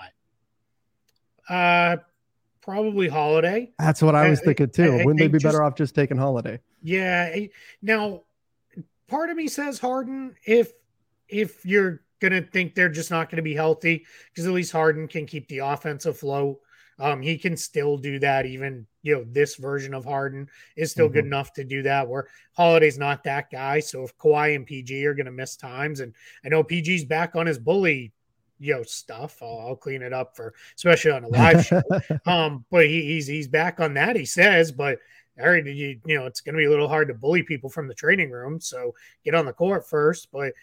Uh, 1.49 1.97
probably 2.61 3.09
Holiday. 3.09 3.71
That's 3.77 4.01
what 4.01 4.15
I 4.15 4.29
was 4.29 4.39
uh, 4.39 4.45
thinking 4.45 4.69
too. 4.69 4.83
I, 4.83 5.01
I 5.01 5.05
Wouldn't 5.05 5.19
they 5.19 5.27
be 5.27 5.37
just, 5.37 5.43
better 5.43 5.63
off 5.63 5.75
just 5.75 5.95
taking 5.95 6.17
Holiday? 6.17 6.59
Yeah. 6.81 7.35
Now, 7.81 8.21
part 9.07 9.29
of 9.29 9.35
me 9.35 9.47
says 9.47 9.79
Harden 9.79 10.35
if 10.45 10.71
if 11.27 11.65
you're 11.65 12.01
going 12.19 12.33
to 12.33 12.41
think 12.41 12.75
they're 12.75 12.89
just 12.89 13.11
not 13.11 13.29
going 13.29 13.37
to 13.37 13.41
be 13.41 13.55
healthy 13.55 14.05
because 14.29 14.45
at 14.45 14.53
least 14.53 14.71
Harden 14.71 15.07
can 15.07 15.25
keep 15.25 15.47
the 15.47 15.59
offense 15.59 16.05
afloat. 16.05 16.59
Um, 16.99 17.21
he 17.21 17.37
can 17.37 17.55
still 17.55 17.97
do 17.97 18.19
that. 18.19 18.45
Even 18.45 18.85
you 19.03 19.15
know 19.15 19.25
this 19.29 19.55
version 19.55 19.93
of 19.93 20.03
Harden 20.03 20.49
is 20.75 20.91
still 20.91 21.05
mm-hmm. 21.05 21.13
good 21.13 21.25
enough 21.25 21.53
to 21.53 21.63
do 21.63 21.81
that. 21.83 22.07
Where 22.07 22.27
Holiday's 22.53 22.97
not 22.97 23.23
that 23.23 23.49
guy. 23.49 23.79
So 23.79 24.03
if 24.03 24.17
Kawhi 24.17 24.55
and 24.55 24.65
PG 24.65 25.05
are 25.05 25.13
going 25.13 25.25
to 25.25 25.31
miss 25.31 25.55
times, 25.55 26.01
and 26.01 26.13
I 26.43 26.49
know 26.49 26.63
PG's 26.63 27.05
back 27.05 27.35
on 27.35 27.45
his 27.45 27.57
bully 27.57 28.11
you 28.59 28.73
know 28.73 28.83
stuff. 28.83 29.37
I'll, 29.41 29.59
I'll, 29.67 29.75
clean 29.75 30.01
it 30.01 30.13
up 30.13 30.35
for 30.35 30.53
especially 30.75 31.11
on 31.11 31.23
a 31.23 31.29
live 31.29 31.65
show. 31.65 31.81
Um, 32.25 32.65
but 32.69 32.85
he, 32.85 33.03
he's 33.03 33.27
he's 33.27 33.47
back 33.47 33.79
on 33.79 33.93
that. 33.95 34.15
He 34.15 34.25
says, 34.25 34.71
but 34.71 34.99
all 35.41 35.49
right, 35.49 35.65
you 35.65 35.99
you 36.05 36.19
know 36.19 36.25
it's 36.25 36.41
going 36.41 36.53
to 36.53 36.59
be 36.59 36.65
a 36.65 36.69
little 36.69 36.87
hard 36.87 37.07
to 37.07 37.13
bully 37.13 37.43
people 37.43 37.69
from 37.69 37.87
the 37.87 37.93
training 37.93 38.29
room. 38.29 38.59
So 38.59 38.93
get 39.23 39.35
on 39.35 39.45
the 39.45 39.53
court 39.53 39.87
first. 39.87 40.27
But 40.31 40.53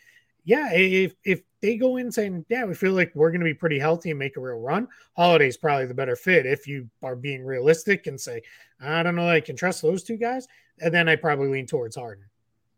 yeah, 0.46 0.72
if 0.72 1.14
if 1.24 1.42
they 1.60 1.76
go 1.76 1.96
in 1.96 2.10
saying, 2.12 2.46
yeah, 2.48 2.64
we 2.64 2.74
feel 2.74 2.92
like 2.92 3.10
we're 3.14 3.30
going 3.30 3.40
to 3.40 3.44
be 3.44 3.52
pretty 3.52 3.80
healthy 3.80 4.10
and 4.10 4.18
make 4.18 4.36
a 4.36 4.40
real 4.40 4.60
run, 4.60 4.86
Holiday's 5.16 5.56
probably 5.56 5.86
the 5.86 5.94
better 5.94 6.14
fit. 6.14 6.46
If 6.46 6.68
you 6.68 6.88
are 7.02 7.16
being 7.16 7.44
realistic 7.44 8.06
and 8.06 8.18
say, 8.18 8.42
I 8.80 9.02
don't 9.02 9.16
know, 9.16 9.28
I 9.28 9.40
can 9.40 9.56
trust 9.56 9.82
those 9.82 10.04
two 10.04 10.16
guys, 10.16 10.46
and 10.80 10.94
then 10.94 11.08
I 11.08 11.16
probably 11.16 11.48
lean 11.48 11.66
towards 11.66 11.96
Harden. 11.96 12.24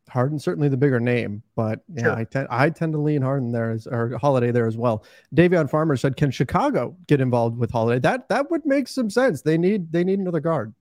Harden 0.09 0.39
certainly 0.39 0.71
the 0.71 0.79
bigger 0.79 0.99
name, 0.99 1.43
but 1.57 1.81
yeah, 1.93 2.05
sure. 2.05 2.17
I 2.17 2.25
tend 2.25 2.49
I 2.51 2.71
tend 2.71 2.95
to 2.95 2.99
lean 2.99 3.21
Harden 3.21 3.53
there 3.53 3.71
as 3.71 3.87
or 3.87 4.17
Holiday 4.17 4.51
there 4.51 4.67
as 4.67 4.79
well. 4.79 5.05
Davion 5.35 5.69
Farmer 5.69 5.97
said, 5.99 6.17
"Can 6.17 6.31
Chicago 6.31 6.97
get 7.07 7.21
involved 7.21 7.59
with 7.59 7.71
Holiday?" 7.71 8.01
That 8.01 8.31
that 8.31 8.51
would 8.51 8.65
make 8.65 8.89
some 8.89 9.11
sense. 9.11 9.43
They 9.43 9.59
need 9.59 9.93
they 9.93 10.05
need 10.05 10.21
another 10.21 10.41
guard. 10.41 10.73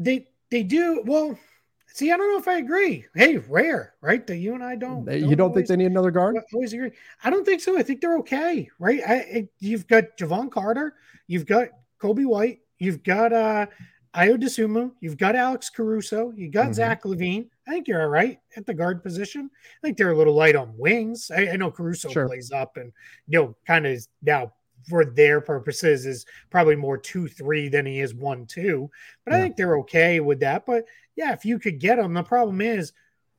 They 0.00 0.26
they 0.50 0.64
do 0.64 1.04
well. 1.06 1.38
See, 1.88 2.12
I 2.12 2.16
don't 2.16 2.30
know 2.30 2.38
if 2.38 2.48
I 2.48 2.58
agree. 2.58 3.06
Hey, 3.14 3.38
rare, 3.38 3.94
right? 4.02 4.26
That 4.26 4.36
you 4.36 4.54
and 4.54 4.62
I 4.62 4.76
don't. 4.76 5.10
You 5.10 5.20
don't, 5.20 5.36
don't 5.36 5.54
think 5.54 5.66
they 5.66 5.76
need 5.76 5.86
another 5.86 6.10
guard? 6.10 6.36
Always 6.52 6.72
agree. 6.72 6.90
I 7.24 7.30
don't 7.30 7.44
think 7.44 7.62
so. 7.62 7.78
I 7.78 7.82
think 7.82 8.00
they're 8.00 8.18
okay, 8.18 8.68
right? 8.78 9.00
I, 9.06 9.14
I, 9.14 9.48
you've 9.60 9.86
got 9.86 10.16
Jevon 10.18 10.50
Carter, 10.50 10.94
you've 11.26 11.46
got 11.46 11.68
Coby 12.00 12.26
White, 12.26 12.60
you've 12.78 13.02
got 13.02 13.32
uh 13.32 13.66
Ayo 14.14 14.36
Dosunmu, 14.36 14.92
you've 15.00 15.18
got 15.18 15.36
Alex 15.36 15.68
Caruso, 15.68 16.32
you 16.34 16.50
got 16.50 16.64
mm-hmm. 16.64 16.72
Zach 16.72 17.02
LaVine. 17.04 17.48
I 17.68 17.72
think 17.72 17.88
you're 17.88 18.02
all 18.02 18.08
right 18.08 18.38
at 18.56 18.64
the 18.64 18.72
guard 18.72 19.02
position. 19.02 19.50
I 19.52 19.86
think 19.86 19.98
they're 19.98 20.12
a 20.12 20.16
little 20.16 20.34
light 20.34 20.56
on 20.56 20.72
wings. 20.76 21.30
I, 21.34 21.48
I 21.48 21.56
know 21.56 21.70
Caruso 21.70 22.08
sure. 22.10 22.26
plays 22.26 22.50
up 22.50 22.76
and 22.76 22.92
you 23.28 23.38
know 23.38 23.56
kind 23.66 23.86
of 23.86 24.06
now 24.22 24.52
for 24.88 25.04
their 25.04 25.40
purposes 25.40 26.06
is 26.06 26.24
probably 26.50 26.76
more 26.76 26.96
two 26.96 27.28
three 27.28 27.68
than 27.68 27.86
he 27.86 28.00
is 28.00 28.14
one 28.14 28.46
two. 28.46 28.90
But 29.24 29.32
yeah. 29.32 29.38
I 29.38 29.40
think 29.42 29.56
they're 29.56 29.78
okay 29.78 30.20
with 30.20 30.40
that. 30.40 30.64
But 30.64 30.84
yeah, 31.16 31.32
if 31.32 31.44
you 31.44 31.58
could 31.58 31.80
get 31.80 31.96
them, 31.96 32.14
the 32.14 32.22
problem 32.22 32.60
is, 32.60 32.92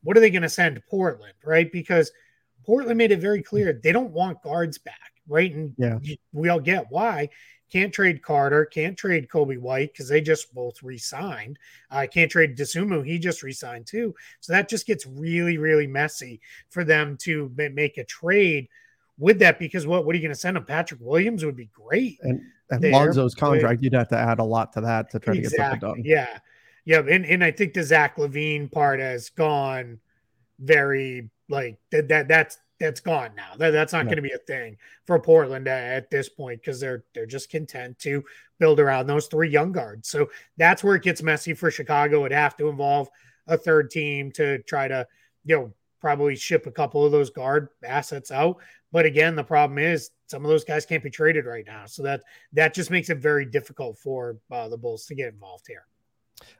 what 0.03 0.17
are 0.17 0.19
they 0.19 0.29
going 0.29 0.41
to 0.41 0.49
send 0.49 0.75
to 0.75 0.81
Portland, 0.89 1.33
right? 1.43 1.71
Because 1.71 2.11
Portland 2.65 2.97
made 2.97 3.11
it 3.11 3.19
very 3.19 3.41
clear 3.41 3.73
they 3.73 3.91
don't 3.91 4.11
want 4.11 4.41
guards 4.41 4.77
back, 4.77 5.13
right? 5.27 5.53
And 5.53 5.73
yeah, 5.77 5.99
we 6.33 6.49
all 6.49 6.59
get 6.59 6.87
why. 6.89 7.29
Can't 7.69 7.93
trade 7.93 8.21
Carter, 8.21 8.63
can't 8.65 8.97
trade 8.97 9.27
Coby 9.27 9.59
White 9.59 9.91
because 9.91 10.07
they 10.07 10.21
just 10.21 10.53
both 10.53 10.81
re-signed. 10.81 11.59
I 11.91 12.05
uh, 12.05 12.07
can't 12.07 12.31
trade 12.31 12.57
Dosunmu, 12.57 13.05
he 13.05 13.19
just 13.19 13.43
re-signed 13.43 13.87
too. 13.87 14.15
So 14.39 14.53
that 14.53 14.69
just 14.69 14.87
gets 14.87 15.05
really, 15.05 15.57
really 15.57 15.87
messy 15.87 16.39
for 16.69 16.85
them 16.85 17.17
to 17.23 17.51
make 17.57 17.97
a 17.97 18.05
trade 18.05 18.69
with 19.19 19.39
that 19.39 19.59
because 19.59 19.85
what 19.85 20.05
what 20.05 20.13
are 20.13 20.17
you 20.17 20.21
going 20.21 20.33
to 20.33 20.39
send 20.39 20.55
them? 20.55 20.63
Patrick 20.63 21.01
Williams 21.03 21.43
would 21.43 21.57
be 21.57 21.69
great. 21.73 22.19
And, 22.21 22.41
and 22.69 22.83
Lonzo's 22.83 23.35
contract, 23.35 23.81
you'd 23.81 23.93
have 23.93 24.07
to 24.09 24.17
add 24.17 24.39
a 24.39 24.43
lot 24.43 24.71
to 24.73 24.81
that 24.81 25.09
to 25.11 25.19
try 25.19 25.33
exactly, 25.33 25.49
to 25.49 25.57
get 25.57 25.81
something 25.81 26.03
done. 26.03 26.03
Yeah. 26.05 26.39
Yeah, 26.87 26.99
and, 26.99 27.25
and 27.25 27.43
I 27.43 27.51
think 27.51 27.73
the 27.73 27.83
Zach 27.83 28.15
LaVine 28.15 28.71
part 28.71 29.01
has 29.01 29.29
gone 29.29 29.99
very 30.57 31.29
like 31.49 31.77
that, 31.91 32.07
that 32.07 32.29
that's 32.29 32.59
that's 32.79 33.01
gone 33.01 33.31
now. 33.35 33.57
That, 33.57 33.71
that's 33.71 33.91
not 33.91 34.05
going 34.05 34.15
to 34.15 34.21
be 34.21 34.31
a 34.31 34.37
thing 34.37 34.77
for 35.05 35.19
Portland 35.19 35.67
at, 35.67 35.83
at 35.83 36.09
this 36.09 36.29
point 36.29 36.61
because 36.61 36.79
they're 36.79 37.03
they're 37.13 37.25
just 37.25 37.49
content 37.49 37.99
to 37.99 38.23
build 38.57 38.79
around 38.79 39.05
those 39.05 39.27
three 39.27 39.49
young 39.49 39.73
guards. 39.73 40.07
So 40.07 40.29
that's 40.55 40.81
where 40.81 40.95
it 40.95 41.03
gets 41.03 41.21
messy 41.21 41.53
for 41.53 41.69
Chicago. 41.69 42.21
It'd 42.21 42.31
have 42.31 42.55
to 42.55 42.69
involve 42.69 43.09
a 43.47 43.57
third 43.57 43.91
team 43.91 44.31
to 44.35 44.59
try 44.59 44.87
to 44.87 45.05
you 45.43 45.57
know 45.57 45.73
probably 45.99 46.37
ship 46.37 46.67
a 46.67 46.71
couple 46.71 47.05
of 47.05 47.11
those 47.11 47.29
guard 47.29 47.67
assets 47.83 48.31
out. 48.31 48.59
But 48.93 49.05
again, 49.05 49.35
the 49.35 49.43
problem 49.43 49.77
is 49.77 50.11
some 50.27 50.45
of 50.45 50.49
those 50.49 50.63
guys 50.63 50.85
can't 50.85 51.03
be 51.03 51.09
traded 51.09 51.45
right 51.47 51.65
now. 51.67 51.85
So 51.85 52.01
that 52.03 52.23
that 52.53 52.73
just 52.73 52.91
makes 52.91 53.09
it 53.09 53.17
very 53.17 53.45
difficult 53.45 53.97
for 53.97 54.37
uh, 54.49 54.69
the 54.69 54.77
Bulls 54.77 55.05
to 55.07 55.15
get 55.15 55.33
involved 55.33 55.65
here. 55.67 55.83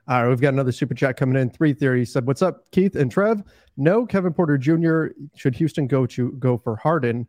All 0.06 0.22
right, 0.22 0.28
we've 0.28 0.40
got 0.40 0.54
another 0.54 0.72
super 0.72 0.94
chat 0.94 1.16
coming 1.16 1.40
in. 1.40 1.50
Three 1.50 1.74
theory 1.74 2.04
said, 2.04 2.26
"What's 2.26 2.42
up, 2.42 2.70
Keith 2.70 2.96
and 2.96 3.10
Trev? 3.10 3.42
No, 3.76 4.06
Kevin 4.06 4.32
Porter 4.32 4.58
Jr. 4.58 5.08
Should 5.36 5.54
Houston 5.56 5.86
go 5.86 6.06
to 6.06 6.32
go 6.32 6.56
for 6.56 6.76
Harden? 6.76 7.28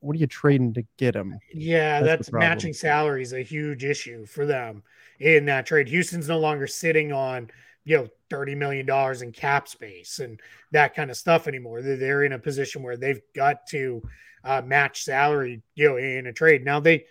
What 0.00 0.16
are 0.16 0.18
you 0.18 0.26
trading 0.26 0.74
to 0.74 0.84
get 0.96 1.14
him? 1.14 1.38
Yeah, 1.52 2.00
that's, 2.00 2.26
that's 2.26 2.32
matching 2.32 2.72
salary 2.72 3.22
is 3.22 3.32
a 3.32 3.42
huge 3.42 3.84
issue 3.84 4.26
for 4.26 4.46
them 4.46 4.82
in 5.20 5.44
that 5.46 5.66
trade. 5.66 5.88
Houston's 5.88 6.28
no 6.28 6.38
longer 6.38 6.66
sitting 6.66 7.12
on 7.12 7.50
you 7.84 7.96
know 7.96 8.08
thirty 8.30 8.54
million 8.54 8.86
dollars 8.86 9.22
in 9.22 9.32
cap 9.32 9.68
space 9.68 10.18
and 10.18 10.40
that 10.70 10.94
kind 10.94 11.10
of 11.10 11.16
stuff 11.16 11.48
anymore. 11.48 11.82
They're, 11.82 11.96
they're 11.96 12.24
in 12.24 12.32
a 12.32 12.38
position 12.38 12.82
where 12.82 12.96
they've 12.96 13.20
got 13.34 13.66
to 13.68 14.02
uh, 14.44 14.62
match 14.62 15.04
salary, 15.04 15.62
you 15.74 15.88
know, 15.88 15.96
in 15.96 16.26
a 16.26 16.32
trade. 16.32 16.64
Now 16.64 16.80
they 16.80 17.04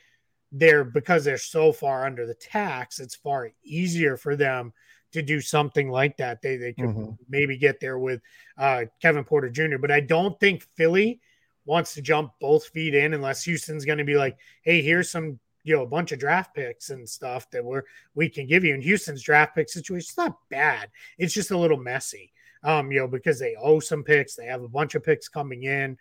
they're 0.51 0.83
because 0.83 1.23
they're 1.23 1.37
so 1.37 1.71
far 1.71 2.05
under 2.05 2.25
the 2.25 2.33
tax, 2.33 2.99
it's 2.99 3.15
far 3.15 3.51
easier 3.63 4.17
for 4.17 4.35
them 4.35 4.73
to 5.13 5.21
do 5.21 5.41
something 5.41 5.89
like 5.89 6.17
that. 6.17 6.41
They 6.41 6.57
they 6.57 6.73
could 6.73 6.85
mm-hmm. 6.85 7.11
maybe 7.29 7.57
get 7.57 7.79
there 7.79 7.97
with 7.97 8.21
uh, 8.57 8.85
Kevin 9.01 9.23
Porter 9.23 9.49
Jr. 9.49 9.77
But 9.77 9.91
I 9.91 9.99
don't 9.99 10.39
think 10.39 10.65
Philly 10.75 11.21
wants 11.65 11.93
to 11.93 12.01
jump 12.01 12.33
both 12.39 12.67
feet 12.67 12.95
in 12.95 13.13
unless 13.13 13.43
Houston's 13.43 13.85
going 13.85 13.99
to 13.99 14.03
be 14.03 14.15
like, 14.15 14.37
hey, 14.63 14.81
here's 14.81 15.09
some 15.09 15.39
you 15.63 15.75
know 15.75 15.83
a 15.83 15.87
bunch 15.87 16.11
of 16.11 16.19
draft 16.19 16.55
picks 16.55 16.89
and 16.89 17.07
stuff 17.07 17.49
that 17.51 17.63
we're 17.63 17.83
we 18.15 18.29
can 18.29 18.47
give 18.47 18.63
you. 18.63 18.73
And 18.73 18.83
Houston's 18.83 19.23
draft 19.23 19.55
pick 19.55 19.69
situation 19.69 20.09
is 20.09 20.17
not 20.17 20.37
bad. 20.49 20.89
It's 21.17 21.33
just 21.33 21.51
a 21.51 21.57
little 21.57 21.77
messy. 21.77 22.33
Um, 22.63 22.91
you 22.91 22.99
know, 22.99 23.07
because 23.07 23.39
they 23.39 23.55
owe 23.55 23.79
some 23.79 24.03
picks, 24.03 24.35
they 24.35 24.45
have 24.45 24.61
a 24.61 24.69
bunch 24.69 24.93
of 24.93 25.03
picks 25.03 25.27
coming 25.27 25.63
in 25.63 25.97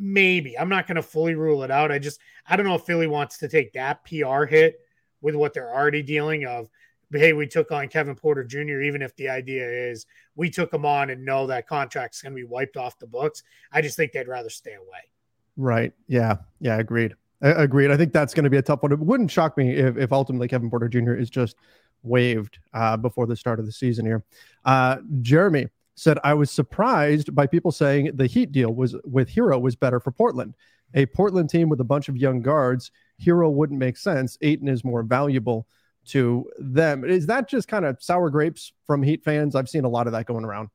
maybe. 0.00 0.58
I'm 0.58 0.68
not 0.68 0.86
going 0.86 0.96
to 0.96 1.02
fully 1.02 1.34
rule 1.34 1.62
it 1.62 1.70
out. 1.70 1.92
I 1.92 1.98
just 1.98 2.20
I 2.46 2.56
don't 2.56 2.66
know 2.66 2.74
if 2.74 2.82
Philly 2.82 3.06
wants 3.06 3.38
to 3.38 3.48
take 3.48 3.72
that 3.74 4.04
PR 4.04 4.44
hit 4.44 4.80
with 5.20 5.34
what 5.34 5.52
they're 5.52 5.72
already 5.72 6.02
dealing 6.02 6.46
of. 6.46 6.68
Hey, 7.12 7.32
we 7.32 7.46
took 7.46 7.72
on 7.72 7.88
Kevin 7.88 8.14
Porter 8.14 8.44
Jr. 8.44 8.80
Even 8.80 9.02
if 9.02 9.14
the 9.16 9.28
idea 9.28 9.68
is 9.68 10.06
we 10.36 10.48
took 10.48 10.72
him 10.72 10.86
on 10.86 11.10
and 11.10 11.24
know 11.24 11.46
that 11.48 11.66
contract's 11.66 12.22
going 12.22 12.32
to 12.32 12.36
be 12.36 12.44
wiped 12.44 12.76
off 12.76 12.98
the 12.98 13.06
books, 13.06 13.42
I 13.72 13.82
just 13.82 13.96
think 13.96 14.12
they'd 14.12 14.28
rather 14.28 14.50
stay 14.50 14.74
away. 14.74 15.10
Right. 15.56 15.92
Yeah. 16.06 16.36
Yeah. 16.60 16.78
Agreed. 16.78 17.14
agreed. 17.40 17.90
I 17.90 17.96
think 17.96 18.12
that's 18.12 18.32
going 18.32 18.44
to 18.44 18.50
be 18.50 18.58
a 18.58 18.62
tough 18.62 18.82
one. 18.82 18.92
It 18.92 18.98
wouldn't 18.98 19.30
shock 19.30 19.56
me 19.56 19.74
if, 19.74 19.96
if 19.96 20.12
ultimately 20.12 20.46
Kevin 20.46 20.70
Porter 20.70 20.88
Jr. 20.88 21.14
is 21.14 21.30
just 21.30 21.56
waived 22.02 22.58
uh, 22.72 22.96
before 22.96 23.26
the 23.26 23.36
start 23.36 23.58
of 23.58 23.66
the 23.66 23.72
season 23.72 24.06
here. 24.06 24.22
Uh, 24.64 24.98
Jeremy, 25.20 25.68
said 26.00 26.18
I 26.24 26.32
was 26.32 26.50
surprised 26.50 27.34
by 27.34 27.46
people 27.46 27.70
saying 27.70 28.12
the 28.14 28.26
Heat 28.26 28.52
deal 28.52 28.72
was 28.72 28.96
with 29.04 29.28
Herro 29.28 29.60
was 29.60 29.76
better 29.76 30.00
for 30.00 30.10
Portland. 30.10 30.54
A 30.94 31.04
Portland 31.04 31.50
team 31.50 31.68
with 31.68 31.80
a 31.80 31.84
bunch 31.84 32.08
of 32.08 32.16
young 32.16 32.40
guards, 32.40 32.90
Herro 33.22 33.52
wouldn't 33.52 33.78
make 33.78 33.98
sense. 33.98 34.38
Ayton 34.40 34.66
is 34.66 34.82
more 34.82 35.02
valuable 35.02 35.66
to 36.06 36.50
them. 36.58 37.04
Is 37.04 37.26
that 37.26 37.50
just 37.50 37.68
kind 37.68 37.84
of 37.84 38.02
sour 38.02 38.30
grapes 38.30 38.72
from 38.86 39.02
Heat 39.02 39.22
fans? 39.22 39.54
I've 39.54 39.68
seen 39.68 39.84
a 39.84 39.90
lot 39.90 40.06
of 40.06 40.14
that 40.14 40.24
going 40.24 40.44
around. 40.44 40.70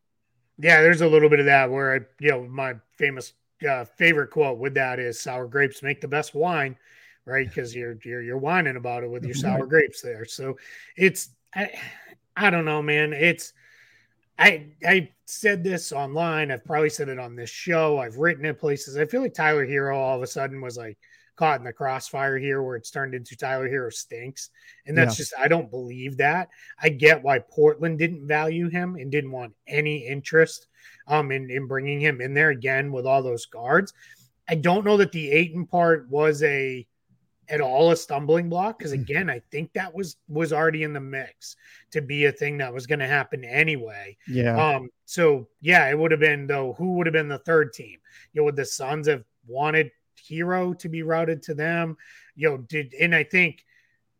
Yeah, 0.59 0.83
there's 0.83 1.01
a 1.01 1.07
little 1.07 1.29
bit 1.29 1.39
of 1.39 1.47
that 1.47 1.71
where 1.71 1.95
I, 1.95 1.99
you 2.19 2.29
know, 2.29 2.43
my 2.43 2.75
famous 2.91 3.33
uh, 3.67 3.83
favorite 3.83 4.29
quote 4.29 4.59
with 4.59 4.75
that 4.75 4.99
is 4.99 5.19
sour 5.19 5.47
grapes 5.47 5.81
make 5.81 6.01
the 6.01 6.07
best 6.07 6.35
wine. 6.35 6.77
right? 7.25 7.47
Because 7.47 7.75
you're 7.75 7.97
you're 8.05 8.21
you're 8.21 8.37
whining 8.37 8.75
about 8.75 9.03
it 9.03 9.09
with 9.09 9.25
your 9.25 9.33
sour 9.33 9.65
grapes 9.67 10.01
there. 10.01 10.25
So 10.25 10.57
it's 10.95 11.29
I, 11.55 11.71
I 12.37 12.51
don't 12.51 12.65
know, 12.65 12.83
man. 12.83 13.11
It's 13.11 13.53
I 14.37 14.67
I 14.85 15.09
said 15.25 15.63
this 15.63 15.91
online. 15.91 16.51
I've 16.51 16.65
probably 16.65 16.89
said 16.89 17.09
it 17.09 17.19
on 17.19 17.35
this 17.35 17.49
show. 17.49 17.99
I've 17.99 18.17
written 18.17 18.45
it 18.45 18.59
places. 18.59 18.97
I 18.97 19.05
feel 19.05 19.21
like 19.21 19.33
Tyler 19.33 19.65
Herro 19.65 19.97
all 19.97 20.17
of 20.17 20.23
a 20.23 20.27
sudden 20.27 20.61
was 20.61 20.77
like 20.77 20.97
caught 21.35 21.59
in 21.59 21.65
the 21.65 21.73
crossfire 21.73 22.37
here 22.37 22.63
where 22.63 22.75
it's 22.75 22.91
turned 22.91 23.13
into 23.13 23.35
Tyler 23.35 23.69
Herro 23.69 23.91
stinks. 23.91 24.49
And 24.85 24.97
that's 24.97 25.15
yeah. 25.15 25.23
just 25.23 25.33
I 25.39 25.47
don't 25.47 25.71
believe 25.71 26.17
that. 26.17 26.49
I 26.81 26.89
get 26.89 27.23
why 27.23 27.39
Portland 27.39 27.99
didn't 27.99 28.27
value 28.27 28.69
him 28.69 28.95
and 28.95 29.11
didn't 29.11 29.31
want 29.31 29.53
any 29.67 30.07
interest 30.07 30.67
um 31.07 31.31
in, 31.31 31.49
in 31.49 31.67
bringing 31.67 31.99
him 31.99 32.21
in 32.21 32.33
there 32.33 32.49
again 32.49 32.91
with 32.91 33.05
all 33.05 33.23
those 33.23 33.45
guards. 33.45 33.93
I 34.47 34.55
don't 34.55 34.85
know 34.85 34.97
that 34.97 35.11
the 35.11 35.31
Ayton 35.31 35.65
part 35.65 36.09
was 36.09 36.43
a 36.43 36.85
at 37.49 37.61
all 37.61 37.91
a 37.91 37.95
stumbling 37.95 38.49
block? 38.49 38.77
Because 38.77 38.91
mm. 38.91 39.01
again 39.01 39.29
i 39.29 39.41
think 39.51 39.71
that 39.73 39.93
was 39.93 40.17
was 40.27 40.53
already 40.53 40.83
in 40.83 40.93
the 40.93 40.99
mix 40.99 41.55
to 41.91 42.01
be 42.01 42.25
a 42.25 42.31
thing 42.31 42.57
that 42.57 42.73
was 42.73 42.87
going 42.87 42.99
to 42.99 43.07
happen 43.07 43.43
anyway. 43.43 44.17
Yeah. 44.27 44.75
Um 44.75 44.89
so 45.05 45.47
yeah 45.61 45.89
it 45.89 45.97
would 45.97 46.11
have 46.11 46.19
been 46.19 46.47
though 46.47 46.73
who 46.73 46.93
would 46.93 47.07
have 47.07 47.13
been 47.13 47.29
the 47.29 47.39
third 47.39 47.73
team? 47.73 47.97
You 48.33 48.41
know 48.41 48.45
would 48.45 48.55
the 48.55 48.65
suns 48.65 49.07
have 49.07 49.23
wanted 49.47 49.91
herro 50.29 50.73
to 50.79 50.89
be 50.89 51.03
routed 51.03 51.43
to 51.43 51.53
them? 51.53 51.97
You 52.35 52.49
know 52.49 52.57
did 52.57 52.93
and 52.99 53.15
i 53.15 53.23
think 53.23 53.63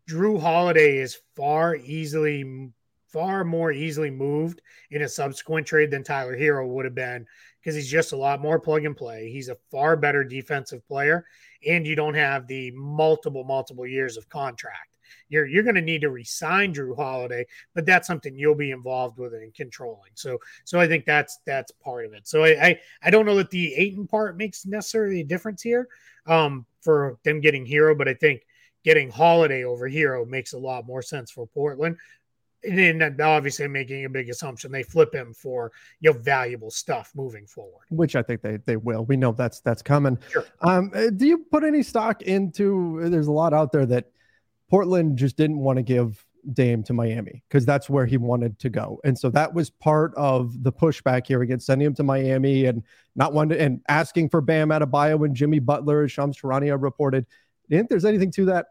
Jrue 0.10 0.39
holiday 0.39 0.98
is 0.98 1.17
far 1.36 1.75
easily 1.75 2.72
far 3.08 3.44
more 3.44 3.72
easily 3.72 4.12
moved 4.12 4.62
in 4.91 5.01
a 5.01 5.10
subsequent 5.10 5.65
trade 5.65 5.89
than 5.89 6.03
tyler 6.03 6.38
herro 6.38 6.67
would 6.67 6.86
have 6.86 6.96
been 6.96 7.25
because 7.65 7.75
he's 7.75 7.89
just 7.89 8.12
a 8.12 8.17
lot 8.17 8.39
more 8.39 8.60
plug 8.60 8.86
and 8.86 8.96
play. 8.96 9.32
He's 9.32 9.50
a 9.50 9.58
far 9.72 9.96
better 9.96 10.24
defensive 10.24 10.88
player 10.88 11.25
and 11.65 11.86
you 11.86 11.95
don't 11.95 12.15
have 12.15 12.48
the 12.48 12.72
multiple, 12.72 13.43
multiple 13.43 13.86
years 13.88 14.17
of 14.17 14.29
contract. 14.29 14.98
You're 15.29 15.45
you're 15.45 15.63
going 15.63 15.75
to 15.75 15.81
need 15.81 16.01
to 16.01 16.10
resign 16.10 16.74
Jrue 16.74 16.95
Holiday, 16.95 17.45
but 17.74 17.86
that's 17.86 18.07
something 18.07 18.38
you'll 18.38 18.55
be 18.55 18.72
involved 18.72 19.17
with 19.17 19.34
and 19.34 19.53
controlling. 19.53 20.12
So 20.13 20.39
so 20.65 20.79
I 20.79 20.88
think 20.88 21.05
that's 21.05 21.39
that's 21.45 21.72
part 21.72 22.05
of 22.05 22.13
it. 22.13 22.27
So 22.27 22.43
I 22.43 22.50
I, 22.50 22.79
I 23.03 23.10
don't 23.10 23.25
know 23.25 23.36
that 23.36 23.50
the 23.50 23.74
Ayton 23.75 24.07
part 24.07 24.38
makes 24.38 24.65
necessarily 24.65 25.22
a 25.22 25.25
difference 25.25 25.62
here 25.62 25.88
um, 26.27 26.65
for 26.81 27.17
them 27.24 27.41
getting 27.41 27.65
Herro, 27.65 27.98
but 27.98 28.07
I 28.07 28.13
think 28.13 28.41
getting 28.84 29.10
Holiday 29.10 29.63
over 29.63 29.89
Herro 29.89 30.27
makes 30.27 30.53
a 30.53 30.60
lot 30.60 30.86
more 30.86 31.01
sense 31.01 31.31
for 31.31 31.48
Portland 31.48 31.98
and 32.67 33.22
obviously 33.22 33.67
making 33.67 34.05
a 34.05 34.10
big 34.10 34.29
assumption. 34.29 34.72
They 34.72 34.84
flip 34.84 35.13
him 35.13 35.34
for 35.34 35.72
you 36.00 36.12
know 36.12 36.17
valuable 36.17 36.72
stuff 36.72 37.12
moving 37.15 37.45
forward. 37.45 37.86
Which 37.89 38.15
i 38.15 38.22
think 38.22 38.41
they 38.41 38.57
they 38.57 38.77
will. 38.77 39.05
We 39.05 39.17
know 39.17 39.31
that's 39.31 39.60
that's 39.62 39.81
coming. 39.81 40.17
Sure. 40.29 40.45
um 40.62 40.91
uh, 40.93 41.10
do 41.15 41.25
you 41.25 41.39
put 41.51 41.63
any 41.63 41.84
stock 41.84 42.22
into 42.24 43.00
there's 43.10 43.27
a 43.27 43.31
lot 43.31 43.53
out 43.53 43.72
there 43.72 43.86
that 43.86 44.12
portland 44.69 45.17
just 45.17 45.38
didn't 45.38 45.60
want 45.60 45.77
to 45.77 45.84
give 45.84 46.25
dame 46.53 46.84
to 46.84 46.93
miami 46.93 47.43
because 47.50 47.65
that's 47.65 47.89
where 47.89 48.05
he 48.05 48.17
wanted 48.17 48.60
to 48.60 48.69
go. 48.69 49.00
And 49.03 49.17
so 49.17 49.29
that 49.31 49.53
was 49.53 49.69
part 49.69 50.13
of 50.15 50.63
the 50.63 50.72
pushback 50.72 51.25
here 51.25 51.41
against 51.41 51.65
sending 51.65 51.88
him 51.88 51.95
to 51.95 52.03
miami 52.03 52.65
and 52.65 52.84
not 53.15 53.34
wanting 53.34 53.60
and 53.60 53.81
asking 53.88 54.29
for 54.29 54.41
bam 54.41 54.69
Adebayo 54.69 55.25
and 55.25 55.36
jimmy 55.36 55.60
butler 55.60 56.03
as 56.03 56.12
shams 56.12 56.38
charania 56.38 56.79
reported. 56.79 57.25
Do 57.67 57.75
you 57.75 57.79
think 57.79 57.89
there's 57.89 58.05
anything 58.05 58.31
to 58.34 58.45
that 58.45 58.67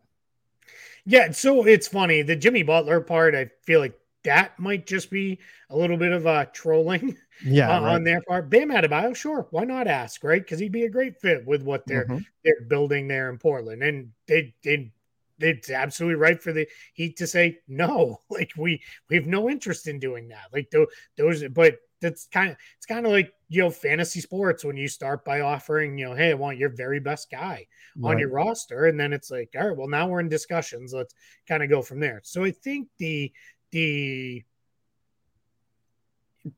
yeah, 1.06 1.30
so 1.32 1.66
it's 1.66 1.88
funny. 1.88 2.23
The 2.23 2.37
Jimmy 2.37 2.62
Butler 2.62 3.00
part, 3.00 3.34
I 3.34 3.50
feel 3.62 3.80
like 3.80 3.99
that 4.25 4.58
might 4.58 4.87
just 4.87 5.11
be 5.11 5.38
a 5.70 5.76
little 5.76 5.96
bit 5.96 6.12
of 6.12 6.26
uh, 6.26 6.46
trolling 6.46 7.16
yeah, 7.44 7.70
uh, 7.76 7.82
right. 7.82 7.94
on 7.94 8.04
their 8.04 8.23
part. 8.23 8.50
Bam 8.50 8.70
Adebayo, 8.70 9.14
sure, 9.14 9.46
why 9.50 9.64
not 9.64 9.87
ask, 9.87 10.25
right? 10.25 10.42
Because 10.42 10.58
he'd 10.58 10.73
be 10.73 10.84
a 10.84 10.90
great 10.90 11.20
fit 11.20 11.46
with 11.46 11.62
what 11.62 11.87
they're 11.87 12.06
mm-hmm. 12.06 12.18
they're 12.44 12.66
building 12.68 13.06
there 13.06 13.30
in 13.30 13.38
Portland, 13.38 13.82
and 13.82 14.11
they 14.26 14.54
they 14.64 14.92
it's 15.40 15.70
absolutely 15.70 16.16
right 16.16 16.40
for 16.40 16.52
the 16.52 16.66
Heat 16.94 17.16
to 17.18 17.26
say 17.26 17.58
no. 17.68 18.20
Like 18.30 18.52
we 18.56 18.82
we 19.08 19.16
have 19.16 19.26
no 19.26 19.49
interest 19.49 19.87
in 19.87 19.99
doing 19.99 20.28
that. 20.28 20.46
Like 20.52 20.73
those, 21.16 21.44
but 21.50 21.76
that's 22.04 22.26
kind 22.26 22.50
of 22.50 22.56
it's 22.76 22.87
kind 22.87 23.06
of 23.06 23.12
like 23.12 23.32
you 23.49 23.62
know 23.62 23.70
fantasy 23.70 24.20
sports 24.20 24.64
when 24.64 24.76
you 24.76 24.87
start 24.87 25.25
by 25.25 25.40
offering 25.40 25.99
you 25.99 26.06
know 26.06 26.14
hey 26.14 26.30
I 26.30 26.34
want 26.34 26.58
your 26.58 26.70
very 26.70 27.00
best 27.00 27.30
guy 27.30 27.66
right. 27.96 28.11
on 28.11 28.18
your 28.18 28.30
roster 28.30 28.87
and 28.87 28.98
then 28.98 29.12
it's 29.12 29.31
like 29.31 29.50
all 29.59 29.68
right 29.68 29.76
well 29.76 29.88
now 29.88 30.07
we're 30.07 30.20
in 30.20 30.28
discussions 30.28 30.92
let's 30.92 31.14
kind 31.48 31.62
of 31.62 31.70
go 31.70 31.83
from 31.83 32.00
there. 32.00 32.20
So 32.24 32.44
I 32.44 32.50
think 32.50 32.88
the 32.98 33.33
the 33.72 34.44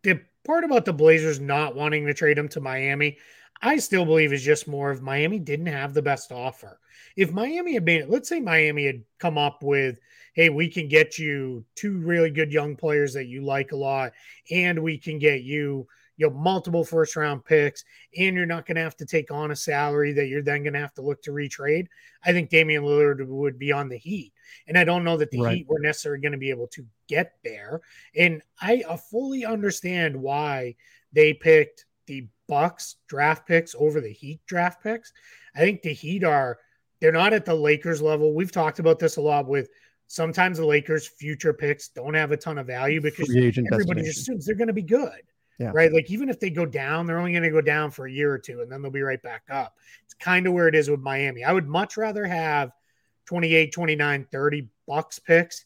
the 0.02 0.20
part 0.44 0.64
about 0.64 0.84
the 0.84 0.92
Blazers 0.92 1.40
not 1.40 1.74
wanting 1.74 2.06
to 2.06 2.14
trade 2.14 2.38
him 2.38 2.48
to 2.48 2.60
Miami, 2.60 3.18
I 3.60 3.78
still 3.78 4.04
believe 4.04 4.32
is 4.32 4.42
just 4.42 4.68
more 4.68 4.90
of 4.90 5.02
Miami 5.02 5.38
didn't 5.38 5.66
have 5.66 5.94
the 5.94 6.02
best 6.02 6.32
offer. 6.32 6.78
If 7.16 7.32
Miami 7.32 7.74
had 7.74 7.84
been, 7.84 8.08
let's 8.08 8.28
say 8.28 8.40
Miami 8.40 8.86
had 8.86 9.02
come 9.18 9.38
up 9.38 9.62
with 9.62 9.98
hey, 10.34 10.50
we 10.50 10.68
can 10.68 10.86
get 10.86 11.18
you 11.18 11.64
two 11.76 11.96
really 11.98 12.30
good 12.30 12.52
young 12.52 12.76
players 12.76 13.14
that 13.14 13.24
you 13.24 13.42
like 13.42 13.72
a 13.72 13.76
lot, 13.76 14.12
and 14.50 14.82
we 14.82 14.98
can 14.98 15.18
get 15.18 15.42
you 15.42 15.86
you 16.16 16.28
know 16.28 16.34
multiple 16.34 16.84
first 16.84 17.16
round 17.16 17.44
picks 17.44 17.84
and 18.16 18.36
you're 18.36 18.46
not 18.46 18.66
going 18.66 18.76
to 18.76 18.82
have 18.82 18.96
to 18.96 19.04
take 19.04 19.30
on 19.30 19.50
a 19.50 19.56
salary 19.56 20.12
that 20.12 20.28
you're 20.28 20.42
then 20.42 20.62
going 20.62 20.72
to 20.72 20.78
have 20.78 20.94
to 20.94 21.02
look 21.02 21.22
to 21.22 21.30
retrade 21.30 21.86
i 22.24 22.32
think 22.32 22.48
damian 22.48 22.82
lillard 22.82 23.26
would 23.26 23.58
be 23.58 23.70
on 23.70 23.88
the 23.88 23.98
heat. 23.98 24.32
And 24.66 24.78
i 24.78 24.84
don't 24.84 25.04
know 25.04 25.18
that 25.18 25.30
the 25.30 25.40
right. 25.40 25.58
heat 25.58 25.66
were 25.68 25.78
necessarily 25.78 26.20
going 26.20 26.32
to 26.32 26.38
be 26.38 26.50
able 26.50 26.68
to 26.68 26.86
get 27.06 27.32
there. 27.44 27.80
And 28.16 28.42
i 28.60 28.82
fully 29.10 29.44
understand 29.44 30.16
why 30.16 30.76
they 31.12 31.34
picked 31.34 31.84
the 32.06 32.28
bucks 32.48 32.96
draft 33.08 33.46
picks 33.46 33.74
over 33.78 34.00
the 34.00 34.12
heat 34.12 34.40
draft 34.46 34.82
picks. 34.82 35.12
I 35.54 35.60
think 35.60 35.82
the 35.82 35.92
heat 35.92 36.24
are 36.24 36.58
they're 37.00 37.12
not 37.12 37.32
at 37.32 37.44
the 37.44 37.54
lakers 37.54 38.00
level 38.00 38.34
we've 38.34 38.52
talked 38.52 38.78
about 38.78 38.98
this 38.98 39.16
a 39.16 39.20
lot 39.20 39.46
with 39.46 39.68
Sometimes 40.08 40.58
the 40.58 40.66
Lakers' 40.66 41.06
future 41.06 41.52
picks 41.52 41.88
don't 41.88 42.14
have 42.14 42.30
a 42.30 42.36
ton 42.36 42.58
of 42.58 42.66
value 42.66 43.00
because 43.00 43.28
everybody 43.30 44.02
just 44.02 44.20
assumes 44.20 44.46
they're 44.46 44.54
going 44.54 44.68
to 44.68 44.72
be 44.72 44.82
good. 44.82 45.20
Yeah. 45.58 45.72
Right. 45.74 45.92
Like 45.92 46.10
even 46.10 46.28
if 46.28 46.38
they 46.38 46.50
go 46.50 46.66
down, 46.66 47.06
they're 47.06 47.18
only 47.18 47.32
going 47.32 47.42
to 47.42 47.50
go 47.50 47.62
down 47.62 47.90
for 47.90 48.06
a 48.06 48.12
year 48.12 48.30
or 48.30 48.38
two 48.38 48.60
and 48.60 48.70
then 48.70 48.82
they'll 48.82 48.90
be 48.90 49.00
right 49.00 49.22
back 49.22 49.42
up. 49.50 49.74
It's 50.04 50.14
kind 50.14 50.46
of 50.46 50.52
where 50.52 50.68
it 50.68 50.74
is 50.74 50.90
with 50.90 51.00
Miami. 51.00 51.44
I 51.44 51.52
would 51.52 51.66
much 51.66 51.96
rather 51.96 52.26
have 52.26 52.72
28, 53.24 53.72
29, 53.72 54.26
30 54.30 54.68
Bucks 54.86 55.18
picks, 55.18 55.64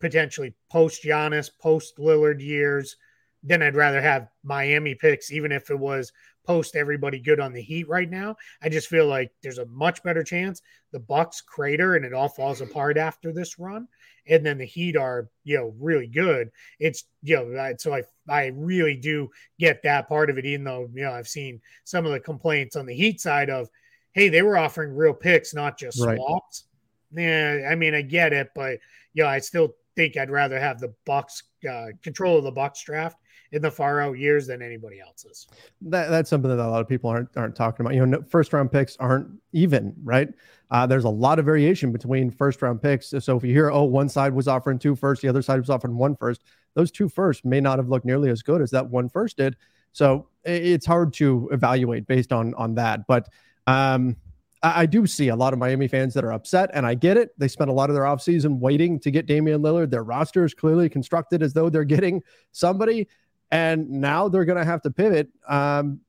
potentially 0.00 0.52
post 0.68 1.04
Giannis, 1.04 1.48
post 1.58 1.96
Lillard 1.96 2.42
years, 2.42 2.96
than 3.44 3.62
I'd 3.62 3.76
rather 3.76 4.02
have 4.02 4.28
Miami 4.42 4.96
picks, 4.96 5.30
even 5.30 5.52
if 5.52 5.70
it 5.70 5.78
was 5.78 6.12
post 6.44 6.76
everybody 6.76 7.18
good 7.18 7.40
on 7.40 7.52
the 7.52 7.62
Heat 7.62 7.88
right 7.88 8.08
now. 8.08 8.36
I 8.62 8.68
just 8.68 8.88
feel 8.88 9.06
like 9.06 9.32
there's 9.42 9.58
a 9.58 9.66
much 9.66 10.02
better 10.02 10.22
chance 10.22 10.62
the 10.92 11.00
Bucks 11.00 11.40
crater 11.40 11.96
and 11.96 12.04
it 12.04 12.12
all 12.12 12.28
falls 12.28 12.60
apart 12.60 12.96
after 12.96 13.32
this 13.32 13.58
run, 13.58 13.88
and 14.26 14.44
then 14.44 14.58
the 14.58 14.64
Heat 14.64 14.96
are 14.96 15.28
you 15.42 15.56
know 15.56 15.74
really 15.78 16.06
good. 16.06 16.50
It's 16.78 17.04
you 17.22 17.36
know 17.36 17.74
so 17.78 17.94
I 17.94 18.02
I 18.28 18.52
really 18.54 18.96
do 18.96 19.28
get 19.58 19.82
that 19.82 20.08
part 20.08 20.30
of 20.30 20.38
it, 20.38 20.46
even 20.46 20.64
though 20.64 20.88
you 20.94 21.02
know 21.02 21.12
I've 21.12 21.28
seen 21.28 21.60
some 21.84 22.06
of 22.06 22.12
the 22.12 22.20
complaints 22.20 22.76
on 22.76 22.86
the 22.86 22.94
Heat 22.94 23.20
side 23.20 23.50
of 23.50 23.68
hey 24.12 24.28
they 24.28 24.42
were 24.42 24.56
offering 24.56 24.94
real 24.94 25.14
picks, 25.14 25.54
not 25.54 25.78
just 25.78 26.00
right. 26.00 26.16
swaps. 26.16 26.64
Yeah, 27.12 27.68
I 27.70 27.74
mean 27.74 27.94
I 27.94 28.02
get 28.02 28.32
it, 28.32 28.50
but 28.54 28.78
yeah, 29.14 29.28
I 29.28 29.38
still 29.38 29.74
think 29.96 30.16
I'd 30.16 30.30
rather 30.30 30.58
have 30.58 30.80
the 30.80 30.94
Bucks 31.06 31.42
uh, 31.66 31.86
control 32.02 32.38
of 32.38 32.44
the 32.44 32.50
Bucks 32.50 32.82
draft 32.82 33.18
in 33.52 33.62
the 33.62 33.70
far 33.70 34.00
out 34.00 34.18
years 34.18 34.46
than 34.46 34.62
anybody 34.62 35.00
else's. 35.00 35.46
That, 35.82 36.08
that's 36.10 36.28
something 36.28 36.50
that 36.50 36.58
a 36.58 36.68
lot 36.68 36.80
of 36.80 36.88
people 36.88 37.08
aren't 37.08 37.28
aren't 37.36 37.54
talking 37.54 37.86
about. 37.86 37.94
You 37.94 38.04
know, 38.04 38.22
first 38.28 38.52
round 38.52 38.72
picks 38.72 38.96
aren't 38.98 39.28
even, 39.52 39.94
right? 40.02 40.28
Uh, 40.70 40.86
there's 40.86 41.04
a 41.04 41.08
lot 41.10 41.38
of 41.38 41.44
variation 41.44 41.92
between 41.92 42.30
first 42.30 42.60
round 42.62 42.82
picks. 42.82 43.14
So 43.20 43.36
if 43.36 43.44
you 43.44 43.52
hear, 43.52 43.70
oh, 43.70 43.84
one 43.84 44.08
side 44.08 44.34
was 44.34 44.48
offering 44.48 44.78
two 44.78 44.96
first, 44.96 45.22
the 45.22 45.28
other 45.28 45.42
side 45.42 45.60
was 45.60 45.70
offering 45.70 45.96
one 45.96 46.16
first, 46.16 46.42
those 46.74 46.90
two 46.90 47.08
first 47.08 47.44
may 47.44 47.60
not 47.60 47.78
have 47.78 47.88
looked 47.88 48.06
nearly 48.06 48.30
as 48.30 48.42
good 48.42 48.60
as 48.60 48.70
that 48.72 48.88
one 48.88 49.08
first 49.08 49.36
did. 49.36 49.56
So 49.92 50.28
it's 50.44 50.86
hard 50.86 51.12
to 51.14 51.48
evaluate 51.52 52.06
based 52.06 52.32
on 52.32 52.54
on 52.54 52.74
that. 52.74 53.06
But 53.06 53.28
um, 53.68 54.16
I, 54.64 54.86
do 54.86 55.06
see 55.06 55.28
a 55.28 55.36
lot 55.36 55.52
of 55.52 55.58
Miami 55.58 55.88
fans 55.88 56.14
that 56.14 56.24
are 56.24 56.32
upset, 56.32 56.70
and 56.72 56.86
I 56.86 56.94
get 56.94 57.16
it. 57.16 57.38
They 57.38 57.48
spent 57.48 57.68
a 57.68 57.72
lot 57.72 57.90
of 57.90 57.94
their 57.94 58.04
offseason 58.04 58.58
waiting 58.58 58.98
to 59.00 59.10
get 59.10 59.26
Damian 59.26 59.60
Lillard. 59.60 59.90
Their 59.90 60.04
roster 60.04 60.44
is 60.44 60.54
clearly 60.54 60.88
constructed 60.88 61.42
as 61.42 61.52
though 61.52 61.68
they're 61.68 61.84
getting 61.84 62.22
somebody 62.52 63.06
and 63.54 63.88
now 63.88 64.28
they're 64.28 64.44
going 64.44 64.58
to 64.58 64.64
have 64.64 64.82
to 64.82 64.90
pivot. 64.90 65.28
Um, 65.48 66.00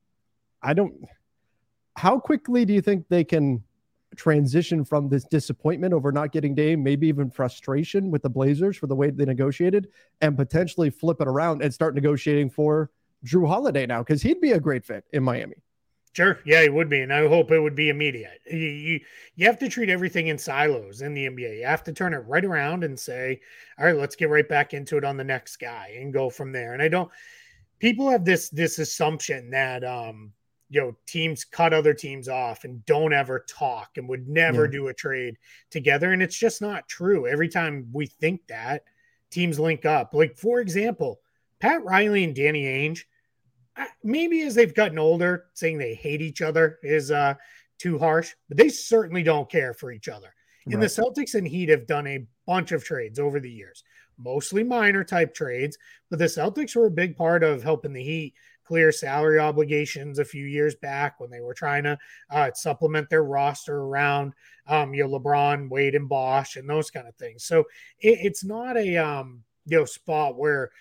I 0.64 0.74
don't. 0.74 0.94
How 1.96 2.20
quickly 2.20 2.66
do 2.66 2.74
you 2.74 2.82
think 2.82 3.08
they 3.08 3.24
can 3.24 3.64
transition 4.16 4.84
from 4.84 5.10
this 5.10 5.26
disappointment 5.26 5.94
over 5.94 6.12
not 6.12 6.32
getting 6.32 6.56
Dame, 6.56 6.84
maybe 6.84 7.08
even 7.08 7.30
frustration 7.30 8.10
with 8.10 8.24
the 8.24 8.30
Blazers 8.30 8.78
for 8.78 8.88
the 8.88 8.96
way 8.96 9.12
they 9.12 9.26
negotiated, 9.26 9.90
and 10.22 10.36
potentially 10.36 10.90
flip 10.90 11.22
it 11.22 11.28
around 11.28 11.62
and 11.62 11.74
start 11.74 11.94
negotiating 11.94 12.50
for 12.50 12.90
Jrue 13.26 13.48
Holiday 13.48 13.86
now 13.86 14.00
because 14.00 14.22
he'd 14.22 14.42
be 14.42 14.54
a 14.54 14.60
great 14.60 14.84
fit 14.84 15.06
in 15.14 15.24
Miami. 15.24 15.56
Sure, 16.16 16.40
yeah, 16.46 16.62
it 16.62 16.74
would 16.74 16.88
be, 16.88 17.02
and 17.02 17.12
I 17.12 17.28
hope 17.28 17.52
it 17.52 17.60
would 17.60 17.76
be 17.76 17.90
immediate. 17.90 18.40
You, 18.50 18.58
you, 18.58 19.00
you 19.36 19.46
have 19.48 19.60
to 19.60 19.68
treat 19.68 19.90
everything 19.90 20.28
in 20.28 20.38
silos 20.38 21.02
in 21.02 21.14
the 21.14 21.26
NBA. 21.26 21.60
You 21.60 21.66
have 21.66 21.84
to 21.84 21.92
turn 21.92 22.14
it 22.14 22.20
right 22.20 22.46
around 22.46 22.86
and 22.86 22.98
say, 22.98 23.42
"All 23.78 23.86
right, 23.86 23.98
let's 23.98 24.16
get 24.16 24.30
right 24.30 24.48
back 24.48 24.74
into 24.74 24.96
it 24.96 25.04
on 25.04 25.18
the 25.18 25.26
next 25.26 25.58
guy 25.58 25.98
and 26.00 26.14
go 26.14 26.30
from 26.30 26.54
there." 26.54 26.72
And 26.72 26.82
I 26.82 26.88
don't. 26.88 27.12
People 27.80 28.10
have 28.10 28.24
this 28.24 28.48
this 28.48 28.80
assumption 28.80 29.50
that 29.50 29.84
um 29.84 30.32
you 30.70 30.80
know 30.80 30.96
teams 31.06 31.44
cut 31.44 31.74
other 31.74 31.94
teams 31.94 32.30
off 32.30 32.64
and 32.64 32.86
don't 32.86 33.12
ever 33.12 33.44
talk 33.50 33.98
and 33.98 34.08
would 34.08 34.30
never 34.30 34.66
yeah. 34.66 34.72
do 34.72 34.88
a 34.88 34.94
trade 34.94 35.36
together 35.70 36.14
and 36.14 36.24
it's 36.24 36.38
just 36.38 36.62
not 36.62 36.88
true 36.88 37.28
every 37.28 37.48
time 37.48 37.88
we 37.94 38.08
think 38.08 38.42
that 38.48 38.84
teams 39.30 39.60
link 39.60 39.86
up 39.86 40.14
like 40.16 40.36
for 40.36 40.60
example 40.60 41.20
pat 41.60 41.84
riley 41.84 42.24
and 42.24 42.36
danny 42.36 42.64
ainge 42.64 43.02
maybe 44.04 44.42
as 44.42 44.56
they've 44.56 44.74
gotten 44.74 45.00
older 45.00 45.46
saying 45.54 45.78
they 45.78 45.94
hate 45.94 46.22
each 46.22 46.42
other 46.42 46.80
is 46.84 47.12
uh 47.12 47.34
too 47.78 48.00
harsh 48.00 48.34
but 48.48 48.58
they 48.58 48.70
certainly 48.70 49.24
don't 49.24 49.50
care 49.50 49.74
for 49.74 49.92
each 49.92 50.08
other 50.08 50.34
and 50.66 50.76
right. 50.76 50.82
the 50.82 50.88
celtics 50.88 51.36
and 51.36 51.48
heat 51.48 51.70
have 51.70 51.86
done 51.86 52.08
a 52.08 52.26
bunch 52.48 52.72
of 52.72 52.84
trades 52.84 53.20
over 53.20 53.40
the 53.40 53.52
years 53.52 53.84
mostly 54.18 54.64
minor 54.64 55.04
type 55.04 55.34
trades 55.34 55.78
but 56.10 56.20
the 56.20 56.26
celtics 56.26 56.76
were 56.76 56.88
a 56.88 56.92
big 56.92 57.18
part 57.18 57.44
of 57.44 57.64
helping 57.64 57.92
the 57.92 58.04
heat 58.04 58.34
clear 58.66 58.92
salary 58.92 59.40
obligations 59.40 60.20
a 60.20 60.26
few 60.26 60.46
years 60.46 60.76
back 60.76 61.20
when 61.20 61.30
they 61.30 61.40
were 61.40 61.54
trying 61.54 61.84
to 61.84 61.98
uh, 62.32 62.52
supplement 62.54 63.10
their 63.10 63.24
roster 63.24 63.78
around 63.78 64.34
um, 64.68 64.94
you 64.94 65.08
know 65.08 65.20
LeBron, 65.20 65.70
Wade, 65.70 65.96
and 65.96 66.10
Bosh, 66.10 66.56
and 66.56 66.70
those 66.70 66.90
kind 66.90 67.08
of 67.08 67.16
things. 67.16 67.46
So 67.46 67.60
it, 68.00 68.20
it's 68.22 68.44
not 68.44 68.78
a 68.78 68.98
um, 68.98 69.44
you 69.66 69.78
know 69.78 69.86
spot 69.86 70.38
where 70.38 70.72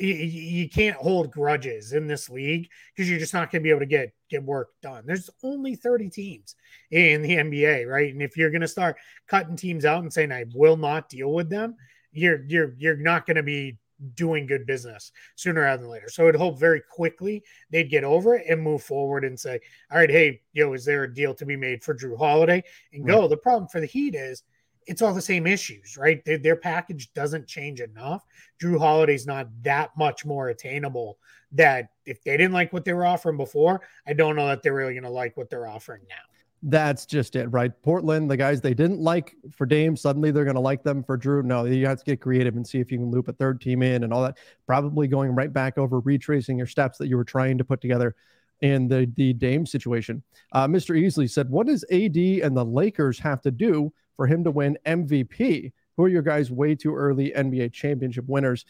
you, 0.00 0.68
can't 0.68 0.96
hold 0.96 1.30
grudges 1.30 1.92
in 1.92 2.06
this 2.06 2.30
league 2.30 2.68
because 2.94 3.08
you're 3.08 3.18
just 3.18 3.34
not 3.34 3.50
going 3.50 3.62
to 3.62 3.64
be 3.64 3.70
able 3.70 3.80
to 3.80 3.86
get 3.86 4.12
get 4.28 4.42
work 4.42 4.70
done. 4.82 5.04
There's 5.06 5.30
only 5.42 5.74
30 5.74 6.08
teams 6.10 6.54
in 6.90 7.22
the 7.22 7.36
NBA, 7.36 7.86
right? 7.86 8.12
And 8.12 8.22
if 8.22 8.36
you're 8.36 8.50
going 8.50 8.60
to 8.60 8.68
start 8.68 8.96
cutting 9.28 9.56
teams 9.56 9.84
out 9.84 10.02
and 10.02 10.12
saying 10.12 10.32
I 10.32 10.44
will 10.54 10.76
not 10.76 11.08
deal 11.08 11.32
with 11.32 11.50
them, 11.50 11.76
you're 12.12 12.42
you're 12.44 12.74
you're 12.78 12.96
not 12.96 13.26
going 13.26 13.36
to 13.36 13.42
be 13.42 13.78
doing 14.14 14.46
good 14.46 14.66
business 14.66 15.12
sooner 15.36 15.62
rather 15.62 15.82
than 15.82 15.90
later. 15.90 16.08
So 16.08 16.26
I'd 16.26 16.36
hope 16.36 16.58
very 16.58 16.80
quickly 16.90 17.42
they'd 17.70 17.90
get 17.90 18.04
over 18.04 18.36
it 18.36 18.46
and 18.48 18.62
move 18.62 18.82
forward 18.82 19.24
and 19.24 19.38
say, 19.38 19.60
all 19.90 19.98
right, 19.98 20.10
hey, 20.10 20.40
yo, 20.52 20.72
is 20.72 20.84
there 20.84 21.04
a 21.04 21.14
deal 21.14 21.34
to 21.34 21.44
be 21.44 21.56
made 21.56 21.84
for 21.84 21.94
Jrue 21.94 22.16
Holiday 22.16 22.64
and 22.92 23.06
go? 23.06 23.20
Right. 23.20 23.30
The 23.30 23.36
problem 23.36 23.68
for 23.68 23.80
the 23.80 23.86
Heat 23.86 24.14
is 24.14 24.42
it's 24.86 25.02
all 25.02 25.14
the 25.14 25.22
same 25.22 25.46
issues, 25.46 25.96
right? 25.96 26.24
Their, 26.24 26.38
their 26.38 26.56
package 26.56 27.12
doesn't 27.14 27.46
change 27.46 27.80
enough. 27.80 28.24
Jrue 28.60 28.78
Holiday's 28.78 29.26
not 29.26 29.48
that 29.62 29.90
much 29.96 30.24
more 30.24 30.48
attainable 30.48 31.18
that 31.52 31.90
if 32.06 32.22
they 32.22 32.36
didn't 32.36 32.52
like 32.52 32.72
what 32.72 32.84
they 32.84 32.92
were 32.92 33.06
offering 33.06 33.36
before, 33.36 33.82
I 34.06 34.12
don't 34.12 34.36
know 34.36 34.46
that 34.46 34.62
they're 34.62 34.74
really 34.74 34.94
going 34.94 35.04
to 35.04 35.10
like 35.10 35.36
what 35.36 35.50
they're 35.50 35.66
offering 35.66 36.02
now. 36.08 36.16
That's 36.62 37.06
just 37.06 37.36
it, 37.36 37.46
right? 37.46 37.72
Portland, 37.82 38.30
the 38.30 38.36
guys 38.36 38.60
they 38.60 38.74
didn't 38.74 39.00
like 39.00 39.34
for 39.50 39.64
Dame, 39.64 39.96
suddenly 39.96 40.30
they're 40.30 40.44
going 40.44 40.56
to 40.56 40.60
like 40.60 40.82
them 40.82 41.02
for 41.02 41.16
Jrue. 41.16 41.42
No, 41.42 41.64
you 41.64 41.86
have 41.86 41.98
to 42.00 42.04
get 42.04 42.20
creative 42.20 42.56
and 42.56 42.66
see 42.66 42.80
if 42.80 42.92
you 42.92 42.98
can 42.98 43.10
loop 43.10 43.28
a 43.28 43.32
third 43.32 43.62
team 43.62 43.82
in 43.82 44.04
and 44.04 44.12
all 44.12 44.22
that. 44.22 44.36
Probably 44.66 45.08
going 45.08 45.34
right 45.34 45.52
back 45.52 45.78
over 45.78 46.00
retracing 46.00 46.58
your 46.58 46.66
steps 46.66 46.98
that 46.98 47.08
you 47.08 47.16
were 47.16 47.24
trying 47.24 47.56
to 47.56 47.64
put 47.64 47.80
together 47.80 48.14
in 48.60 48.88
the 48.88 49.10
the 49.16 49.32
Dame 49.32 49.64
situation. 49.64 50.22
Uh, 50.52 50.66
Mr. 50.66 50.94
Easley 50.94 51.30
said, 51.30 51.48
"What 51.48 51.66
does 51.66 51.82
AD 51.90 52.16
and 52.16 52.54
the 52.54 52.64
Lakers 52.64 53.18
have 53.20 53.40
to 53.42 53.50
do 53.50 53.90
for 54.20 54.26
him 54.26 54.44
to 54.44 54.50
win 54.50 54.76
MVP? 54.84 55.72
Who 55.96 56.04
are 56.04 56.08
your 56.08 56.20
guys 56.20 56.50
way 56.50 56.74
too 56.74 56.94
early 56.94 57.32
NBA 57.34 57.72
championship 57.72 58.26
winners?" 58.28 58.66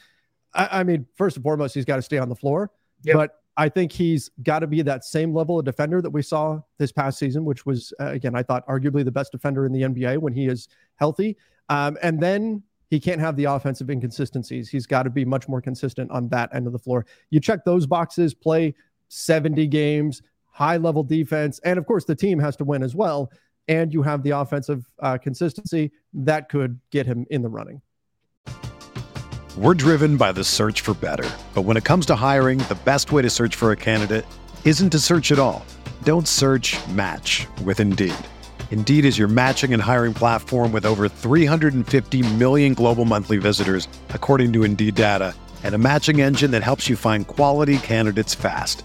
I, 0.55 0.81
I 0.81 0.85
mean, 0.85 1.07
first 1.17 1.37
and 1.37 1.43
foremost, 1.43 1.75
he's 1.75 1.85
got 1.85 1.97
to 1.97 2.03
stay 2.03 2.19
on 2.19 2.29
the 2.29 2.37
floor. 2.37 2.71
Yep. 3.03 3.17
But 3.17 3.41
I 3.57 3.69
think 3.69 3.91
he's 3.91 4.31
got 4.45 4.61
to 4.61 4.69
be 4.69 4.81
that 4.83 5.05
same 5.05 5.35
level 5.35 5.59
of 5.59 5.65
defender 5.65 6.01
that 6.03 6.11
we 6.11 6.23
saw 6.23 6.61
this 6.79 6.93
past 6.93 7.19
season, 7.19 7.45
which 7.45 7.67
was, 7.67 7.93
uh, 7.99 8.07
again, 8.07 8.37
I 8.37 8.45
thought 8.45 8.65
arguably 8.69 9.05
the 9.05 9.11
best 9.11 9.33
defender 9.33 9.67
in 9.67 9.73
the 9.73 9.83
NBA 9.83 10.19
when 10.19 10.33
he 10.33 10.47
is 10.47 10.69
healthy. 10.97 11.37
Um, 11.69 11.99
and 12.01 12.21
then 12.21 12.63
he 12.91 13.01
can't 13.01 13.21
have 13.21 13.35
the 13.35 13.45
offensive 13.45 13.91
inconsistencies. 13.91 14.69
He's 14.69 14.87
got 14.87 15.03
to 15.03 15.11
be 15.11 15.25
much 15.25 15.49
more 15.49 15.61
consistent 15.61 16.13
on 16.13 16.29
that 16.29 16.55
end 16.55 16.69
of 16.69 16.73
the 16.73 16.79
floor. 16.79 17.07
You 17.31 17.41
check 17.41 17.65
those 17.65 17.87
boxes, 17.87 18.35
play 18.35 18.75
70 19.09 19.67
games, 19.67 20.23
high 20.47 20.77
level 20.77 21.03
defense, 21.03 21.61
and 21.65 21.79
of 21.79 21.87
course, 21.87 22.05
the 22.05 22.15
team 22.15 22.39
has 22.39 22.57
to 22.57 22.65
win 22.65 22.83
as 22.83 22.95
well. 22.95 23.31
And 23.69 23.93
you 23.93 24.03
have 24.03 24.23
the 24.23 24.31
offensive 24.31 24.89
uh, 25.01 25.19
consistency 25.19 25.93
that 26.13 26.49
could 26.49 26.81
get 26.91 27.07
him 27.07 27.27
in 27.31 27.43
the 27.43 27.49
running. 27.49 27.83
We're 29.57 29.75
driven 29.75 30.17
by 30.17 30.33
the 30.33 30.45
search 30.45 30.81
for 30.81 30.95
better. 30.95 31.29
But 31.55 31.63
when 31.63 31.77
it 31.77 31.85
comes 31.85 32.07
to 32.07 32.15
hiring, 32.15 32.59
the 32.59 32.79
best 32.85 33.13
way 33.13 33.23
to 33.23 33.29
search 33.31 33.57
for 33.57 33.73
a 33.73 33.77
candidate 33.77 34.25
isn't 34.65 34.91
to 34.91 34.99
search 34.99 35.33
at 35.33 35.39
all. 35.39 35.67
Don't 36.05 36.27
search 36.29 36.79
match 36.89 37.47
with 37.65 37.81
Indeed. 37.81 38.15
Indeed 38.71 39.05
is 39.05 39.19
your 39.19 39.27
matching 39.27 39.75
and 39.75 39.83
hiring 39.83 40.15
platform 40.15 40.71
with 40.71 40.87
over 40.87 41.09
350 41.09 42.35
million 42.37 42.75
global 42.75 43.05
monthly 43.05 43.39
visitors, 43.39 43.89
according 44.11 44.53
to 44.53 44.63
Indeed 44.63 44.95
data, 44.95 45.35
and 45.65 45.75
a 45.75 45.79
matching 45.79 46.21
engine 46.21 46.53
that 46.53 46.63
helps 46.63 46.89
you 46.89 46.97
find 46.97 47.27
quality 47.27 47.79
candidates 47.79 48.35
fast. 48.35 48.85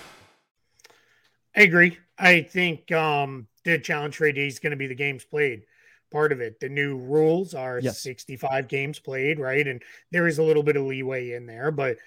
I 1.55 1.61
agree. 1.61 1.97
I 2.17 2.41
think 2.41 2.91
um, 2.91 3.47
the 3.63 3.79
challenge 3.79 4.15
for 4.15 4.27
AD 4.27 4.37
is 4.37 4.59
going 4.59 4.71
to 4.71 4.77
be 4.77 4.87
the 4.87 4.95
games 4.95 5.23
played 5.25 5.63
part 6.11 6.31
of 6.31 6.41
it. 6.41 6.59
The 6.59 6.69
new 6.69 6.97
rules 6.97 7.53
are 7.53 7.79
yes. 7.79 7.99
65 7.99 8.67
games 8.67 8.99
played, 8.99 9.39
right? 9.39 9.65
And 9.65 9.81
there 10.11 10.27
is 10.27 10.37
a 10.37 10.43
little 10.43 10.63
bit 10.63 10.75
of 10.75 10.83
leeway 10.83 11.31
in 11.31 11.45
there, 11.45 11.71
but 11.71 11.97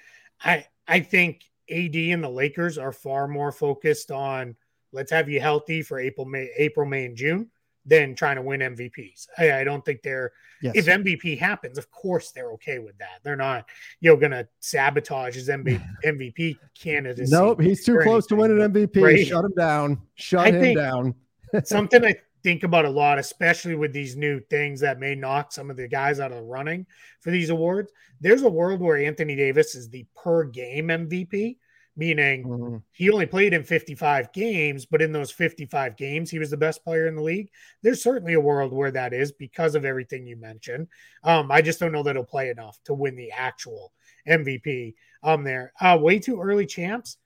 I 0.43 0.67
I 0.87 1.01
think 1.01 1.43
AD 1.71 1.97
and 1.97 2.23
the 2.23 2.29
Lakers 2.29 2.79
are 2.79 2.93
far 2.93 3.27
more 3.27 3.51
focused 3.51 4.11
on 4.11 4.57
let's 4.93 5.11
have 5.11 5.29
you 5.29 5.41
healthy 5.41 5.83
for 5.83 5.99
April, 5.99 6.27
May, 6.27 6.51
April, 6.57 6.87
May, 6.87 7.07
and 7.07 7.17
June 7.17 7.51
than 7.87 8.15
trying 8.15 8.37
to 8.37 8.43
win 8.43 8.61
MVPs. 8.61 9.29
I, 9.39 9.61
I 9.61 9.65
don't 9.65 9.85
think 9.85 10.03
they're 10.03 10.33
yes. 10.63 10.75
if 10.77 10.87
MVP 10.87 11.39
happens, 11.39 11.79
of 11.79 11.91
course 11.91 12.31
they're 12.31 12.53
okay 12.53 12.79
with 12.79 12.97
that. 12.99 13.21
They're 13.23 13.37
not, 13.37 13.67
you 14.01 14.11
know, 14.11 14.17
gonna 14.17 14.49
sabotage 14.61 15.35
his 15.35 15.49
MVP, 15.49 15.83
MVP 16.05 16.59
candidacy. 16.75 17.31
Nope, 17.31 17.61
he's 17.61 17.85
too 17.85 17.99
close 18.03 18.31
anything, 18.31 18.49
to 18.49 18.55
win 18.55 18.61
an 18.61 18.73
MVP. 18.73 19.03
Right? 19.03 19.27
Shut 19.27 19.45
him 19.45 19.55
down. 19.57 20.01
Shut 20.15 20.47
I 20.47 20.51
him 20.53 20.75
down. 20.75 21.15
something 21.65 22.05
I 22.05 22.17
think 22.43 22.63
about 22.63 22.85
a 22.85 22.91
lot, 22.91 23.19
especially 23.19 23.75
with 23.75 23.93
these 23.93 24.17
new 24.17 24.39
things 24.51 24.81
that 24.81 25.01
may 25.01 25.15
knock 25.15 25.51
some 25.51 25.71
of 25.71 25.77
the 25.77 25.89
guys 25.89 26.21
out 26.21 26.31
of 26.31 26.39
the 26.39 26.43
running 26.45 26.87
for 27.21 27.31
these 27.31 27.51
awards. 27.51 27.91
There's 28.21 28.43
a 28.43 28.49
world 28.49 28.81
where 28.81 28.97
Anthony 28.97 29.35
Davis 29.35 29.75
is 29.75 29.89
the 29.89 30.07
per 30.15 30.45
game 30.45 30.89
MVP, 30.89 31.57
meaning 31.97 32.45
mm-hmm. 32.45 32.77
he 32.93 33.11
only 33.11 33.27
played 33.27 33.55
in 33.55 33.63
55 33.63 34.33
games, 34.33 34.87
but 34.87 35.03
in 35.03 35.13
those 35.13 35.31
55 35.31 35.97
games, 35.97 36.31
he 36.31 36.39
was 36.39 36.51
the 36.51 36.57
best 36.57 36.85
player 36.85 37.07
in 37.07 37.17
the 37.17 37.23
league. 37.23 37.51
There's 37.83 38.03
certainly 38.03 38.35
a 38.35 38.41
world 38.41 38.73
where 38.73 38.91
that 38.91 39.13
is 39.13 39.33
because 39.33 39.75
of 39.75 39.85
everything 39.85 40.27
you 40.27 40.37
mentioned. 40.37 40.89
Um, 41.23 41.51
I 41.51 41.63
just 41.63 41.81
don't 41.81 41.93
know 41.93 42.03
that 42.03 42.17
he'll 42.17 42.25
play 42.25 42.51
enough 42.51 42.79
to 42.85 42.95
win 42.95 43.17
the 43.17 43.31
actual 43.31 43.93
MVP 44.29 44.95
um 45.23 45.45
there. 45.45 45.73
Uh, 45.81 45.99
way 46.01 46.19
too 46.19 46.41
early 46.41 46.67
champs. 46.67 47.17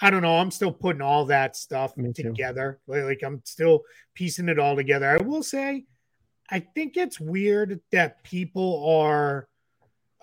I 0.00 0.10
don't 0.10 0.22
know. 0.22 0.38
I'm 0.38 0.50
still 0.50 0.72
putting 0.72 1.02
all 1.02 1.26
that 1.26 1.56
stuff 1.56 1.94
together. 2.14 2.80
Like 2.86 3.22
I'm 3.24 3.42
still 3.44 3.82
piecing 4.14 4.48
it 4.48 4.58
all 4.58 4.74
together. 4.74 5.08
I 5.08 5.22
will 5.22 5.42
say, 5.42 5.84
I 6.50 6.60
think 6.60 6.96
it's 6.96 7.20
weird 7.20 7.80
that 7.92 8.22
people 8.24 8.84
are 9.00 9.48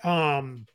um 0.03 0.65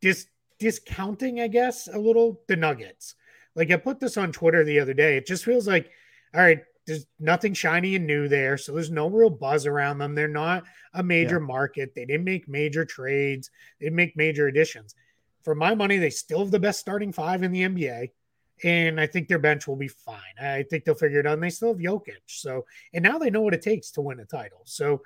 dis 0.00 0.26
discounting, 0.58 1.40
I 1.40 1.48
guess, 1.48 1.88
a 1.88 1.98
little 1.98 2.40
the 2.48 2.56
Nuggets. 2.56 3.14
Like 3.54 3.70
I 3.70 3.76
put 3.76 4.00
this 4.00 4.16
on 4.16 4.32
Twitter 4.32 4.64
the 4.64 4.80
other 4.80 4.94
day. 4.94 5.16
It 5.16 5.26
just 5.26 5.44
feels 5.44 5.66
like, 5.66 5.90
all 6.34 6.40
right, 6.40 6.60
there's 6.86 7.06
nothing 7.18 7.54
shiny 7.54 7.96
and 7.96 8.06
new 8.06 8.28
there. 8.28 8.56
So 8.56 8.72
there's 8.72 8.90
no 8.90 9.08
real 9.08 9.30
buzz 9.30 9.66
around 9.66 9.98
them. 9.98 10.14
They're 10.14 10.28
not 10.28 10.64
a 10.94 11.02
major 11.02 11.38
yeah. 11.38 11.46
market. 11.46 11.94
They 11.94 12.04
didn't 12.04 12.24
make 12.24 12.48
major 12.48 12.84
trades. 12.84 13.50
They 13.80 13.86
didn't 13.86 13.96
make 13.96 14.16
major 14.16 14.46
additions. 14.46 14.94
For 15.42 15.54
my 15.54 15.74
money, 15.74 15.98
they 15.98 16.10
still 16.10 16.40
have 16.40 16.50
the 16.50 16.58
best 16.58 16.80
starting 16.80 17.12
five 17.12 17.42
in 17.42 17.52
the 17.52 17.62
NBA 17.62 18.10
and 18.64 19.00
I 19.00 19.06
think 19.06 19.28
their 19.28 19.38
bench 19.38 19.66
will 19.66 19.76
be 19.76 19.88
fine. 19.88 20.18
I 20.40 20.62
think 20.62 20.84
they'll 20.84 20.94
figure 20.94 21.20
it 21.20 21.26
out. 21.26 21.34
And 21.34 21.42
they 21.42 21.50
still 21.50 21.68
have 21.68 21.78
Jokic, 21.78 22.22
so 22.26 22.64
and 22.92 23.02
now 23.02 23.18
they 23.18 23.30
know 23.30 23.42
what 23.42 23.54
it 23.54 23.62
takes 23.62 23.90
to 23.92 24.00
win 24.00 24.20
a 24.20 24.24
title. 24.24 24.62
So, 24.64 25.02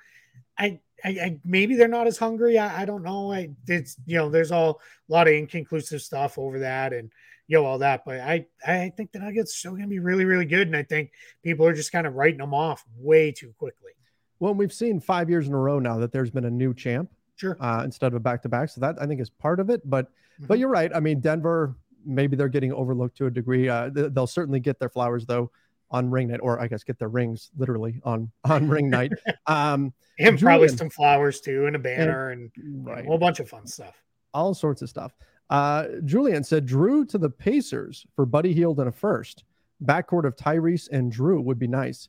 I, 0.57 0.79
I, 1.03 1.09
I 1.09 1.39
maybe 1.43 1.75
they're 1.75 1.87
not 1.87 2.07
as 2.07 2.17
hungry. 2.17 2.57
I, 2.57 2.81
I 2.81 2.85
don't 2.85 3.03
know. 3.03 3.31
I 3.31 3.49
it's 3.67 3.97
you 4.05 4.17
know 4.17 4.29
there's 4.29 4.51
all 4.51 4.81
a 5.09 5.11
lot 5.11 5.27
of 5.27 5.33
inconclusive 5.33 6.01
stuff 6.01 6.37
over 6.37 6.59
that 6.59 6.93
and 6.93 7.11
you 7.47 7.57
know 7.57 7.65
all 7.65 7.79
that, 7.79 8.05
but 8.05 8.19
I 8.19 8.45
I 8.65 8.91
think 8.95 9.11
the 9.11 9.19
Nuggets 9.19 9.55
still 9.55 9.71
going 9.71 9.83
to 9.83 9.89
be 9.89 9.99
really 9.99 10.25
really 10.25 10.45
good, 10.45 10.67
and 10.67 10.75
I 10.75 10.83
think 10.83 11.11
people 11.43 11.65
are 11.65 11.73
just 11.73 11.91
kind 11.91 12.07
of 12.07 12.15
writing 12.15 12.39
them 12.39 12.53
off 12.53 12.83
way 12.97 13.31
too 13.31 13.53
quickly. 13.57 13.91
Well, 14.39 14.53
we've 14.53 14.73
seen 14.73 14.99
five 14.99 15.29
years 15.29 15.47
in 15.47 15.53
a 15.53 15.57
row 15.57 15.79
now 15.79 15.97
that 15.99 16.11
there's 16.11 16.31
been 16.31 16.45
a 16.45 16.51
new 16.51 16.73
champ, 16.73 17.11
sure, 17.35 17.57
uh, 17.59 17.83
instead 17.83 18.07
of 18.07 18.15
a 18.15 18.19
back 18.19 18.41
to 18.43 18.49
back. 18.49 18.69
So 18.69 18.81
that 18.81 18.95
I 19.01 19.05
think 19.05 19.21
is 19.21 19.29
part 19.29 19.59
of 19.59 19.69
it. 19.69 19.87
But 19.89 20.05
mm-hmm. 20.07 20.45
but 20.47 20.59
you're 20.59 20.69
right. 20.69 20.91
I 20.93 20.99
mean, 20.99 21.19
Denver 21.19 21.75
maybe 22.03 22.35
they're 22.35 22.49
getting 22.49 22.73
overlooked 22.73 23.15
to 23.17 23.27
a 23.27 23.31
degree. 23.31 23.69
Uh, 23.69 23.89
they'll 23.93 24.25
certainly 24.25 24.59
get 24.59 24.79
their 24.79 24.89
flowers 24.89 25.25
though 25.25 25.51
on 25.91 26.09
ring 26.09 26.29
night, 26.29 26.39
or 26.41 26.59
I 26.59 26.67
guess 26.67 26.83
get 26.83 26.97
their 26.97 27.09
rings 27.09 27.51
literally 27.57 28.01
on 28.03 28.31
on 28.45 28.67
ring 28.67 28.89
night. 28.89 29.11
Um, 29.47 29.93
and 30.19 30.39
probably 30.39 30.67
some 30.69 30.89
flowers 30.89 31.41
too, 31.41 31.65
and 31.65 31.75
a 31.75 31.79
banner, 31.79 32.29
and, 32.29 32.51
and 32.55 32.85
right. 32.85 33.03
a 33.03 33.07
whole 33.07 33.17
bunch 33.17 33.39
of 33.39 33.49
fun 33.49 33.67
stuff. 33.67 34.01
All 34.33 34.53
sorts 34.53 34.81
of 34.81 34.89
stuff. 34.89 35.13
Uh, 35.49 35.87
Julian 36.05 36.43
said 36.43 36.65
Jrue 36.67 37.07
to 37.09 37.17
the 37.17 37.29
Pacers 37.29 38.05
for 38.15 38.25
Buddy 38.25 38.53
Hield 38.53 38.79
in 38.79 38.87
a 38.87 38.91
first. 38.91 39.43
Backcourt 39.83 40.25
of 40.25 40.35
Tyrese 40.35 40.89
and 40.91 41.11
Jrue 41.11 41.43
would 41.43 41.59
be 41.59 41.67
nice. 41.67 42.07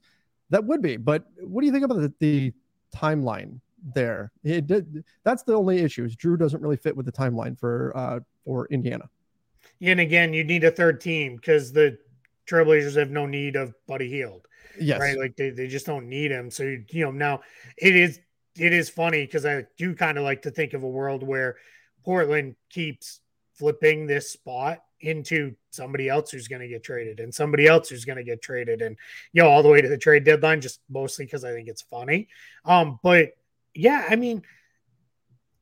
That 0.50 0.64
would 0.64 0.82
be, 0.82 0.96
but 0.96 1.24
what 1.40 1.62
do 1.62 1.66
you 1.66 1.72
think 1.72 1.84
about 1.84 2.00
the, 2.00 2.12
the 2.20 2.52
timeline 2.94 3.58
there? 3.94 4.30
It 4.44 4.66
did, 4.66 5.02
that's 5.24 5.42
the 5.42 5.54
only 5.54 5.80
issue. 5.80 6.04
Is 6.04 6.14
Jrue 6.14 6.38
doesn't 6.38 6.60
really 6.60 6.76
fit 6.76 6.96
with 6.96 7.06
the 7.06 7.12
timeline 7.12 7.58
for 7.58 7.92
uh, 7.96 8.20
for 8.44 8.66
Indiana. 8.70 9.08
And 9.80 9.98
again, 9.98 10.32
you 10.32 10.44
need 10.44 10.64
a 10.64 10.70
third 10.70 11.00
team 11.00 11.36
because 11.36 11.72
the 11.72 11.98
Trailblazers 12.48 12.96
have 12.96 13.10
no 13.10 13.26
need 13.26 13.56
of 13.56 13.74
Buddy 13.86 14.08
Hield. 14.08 14.46
Yes. 14.80 15.00
Right. 15.00 15.18
Like 15.18 15.36
they, 15.36 15.50
they 15.50 15.66
just 15.66 15.86
don't 15.86 16.08
need 16.08 16.30
him. 16.30 16.50
So, 16.50 16.64
you 16.64 17.04
know, 17.04 17.10
now 17.10 17.40
it 17.76 17.94
is 17.94 18.20
it 18.58 18.72
is 18.72 18.88
funny 18.88 19.24
because 19.24 19.46
I 19.46 19.66
do 19.76 19.94
kind 19.94 20.18
of 20.18 20.24
like 20.24 20.42
to 20.42 20.50
think 20.50 20.74
of 20.74 20.82
a 20.82 20.88
world 20.88 21.22
where 21.22 21.56
Portland 22.04 22.56
keeps 22.70 23.20
flipping 23.54 24.06
this 24.06 24.30
spot 24.30 24.82
into 25.00 25.54
somebody 25.70 26.08
else 26.08 26.30
who's 26.30 26.48
going 26.48 26.62
to 26.62 26.68
get 26.68 26.84
traded 26.84 27.18
and 27.18 27.34
somebody 27.34 27.66
else 27.66 27.88
who's 27.88 28.04
going 28.04 28.18
to 28.18 28.24
get 28.24 28.40
traded 28.40 28.82
and 28.82 28.96
you 29.32 29.42
know 29.42 29.48
all 29.48 29.62
the 29.62 29.68
way 29.68 29.80
to 29.80 29.88
the 29.88 29.98
trade 29.98 30.24
deadline 30.24 30.60
just 30.60 30.80
mostly 30.88 31.24
because 31.24 31.44
I 31.44 31.52
think 31.52 31.68
it's 31.68 31.82
funny. 31.82 32.28
Um 32.64 32.98
but 33.02 33.32
yeah, 33.74 34.06
I 34.08 34.16
mean 34.16 34.42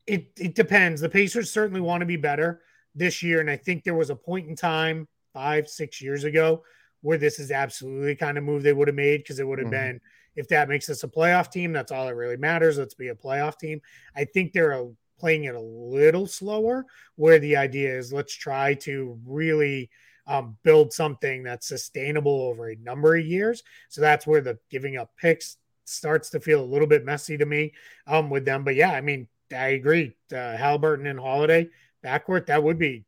it 0.06 0.32
it 0.36 0.54
depends. 0.54 1.00
The 1.00 1.08
Pacers 1.08 1.50
certainly 1.50 1.80
want 1.80 2.00
to 2.00 2.06
be 2.06 2.16
better 2.16 2.60
this 2.94 3.22
year. 3.22 3.40
And 3.40 3.50
I 3.50 3.56
think 3.56 3.84
there 3.84 3.94
was 3.94 4.10
a 4.10 4.16
point 4.16 4.48
in 4.48 4.56
time 4.56 5.08
five, 5.32 5.68
six 5.68 6.00
years 6.00 6.24
ago 6.24 6.62
where 7.02 7.18
this 7.18 7.38
is 7.38 7.50
absolutely 7.50 8.08
the 8.08 8.16
kind 8.16 8.36
of 8.36 8.44
move 8.44 8.62
they 8.62 8.72
would 8.72 8.88
have 8.88 8.94
made 8.94 9.18
because 9.18 9.38
it 9.38 9.46
would 9.46 9.58
have 9.58 9.68
mm-hmm. 9.68 9.92
been 9.92 10.00
if 10.36 10.48
that 10.48 10.68
makes 10.68 10.88
us 10.88 11.02
a 11.04 11.08
playoff 11.08 11.50
team, 11.50 11.72
that's 11.72 11.92
all 11.92 12.06
that 12.06 12.14
really 12.14 12.36
matters. 12.36 12.78
Let's 12.78 12.94
be 12.94 13.08
a 13.08 13.14
playoff 13.14 13.58
team. 13.58 13.80
I 14.14 14.24
think 14.24 14.52
they're 14.52 14.72
a, 14.72 14.88
playing 15.18 15.44
it 15.44 15.54
a 15.54 15.60
little 15.60 16.26
slower, 16.26 16.86
where 17.16 17.38
the 17.38 17.56
idea 17.56 17.96
is 17.96 18.12
let's 18.12 18.34
try 18.34 18.74
to 18.74 19.18
really 19.26 19.90
um, 20.26 20.56
build 20.62 20.92
something 20.92 21.42
that's 21.42 21.68
sustainable 21.68 22.42
over 22.42 22.70
a 22.70 22.76
number 22.76 23.16
of 23.16 23.24
years. 23.24 23.62
So 23.88 24.00
that's 24.00 24.26
where 24.26 24.40
the 24.40 24.58
giving 24.70 24.96
up 24.96 25.10
picks 25.16 25.56
starts 25.84 26.30
to 26.30 26.40
feel 26.40 26.62
a 26.62 26.64
little 26.64 26.86
bit 26.86 27.04
messy 27.04 27.36
to 27.36 27.46
me 27.46 27.72
um, 28.06 28.30
with 28.30 28.44
them. 28.44 28.62
But 28.64 28.76
yeah, 28.76 28.92
I 28.92 29.00
mean, 29.00 29.26
I 29.52 29.68
agree. 29.68 30.16
Uh, 30.32 30.56
Halliburton 30.56 31.06
and 31.06 31.18
Holiday, 31.18 31.68
backcourt, 32.04 32.46
that 32.46 32.62
would 32.62 32.78
be 32.78 33.04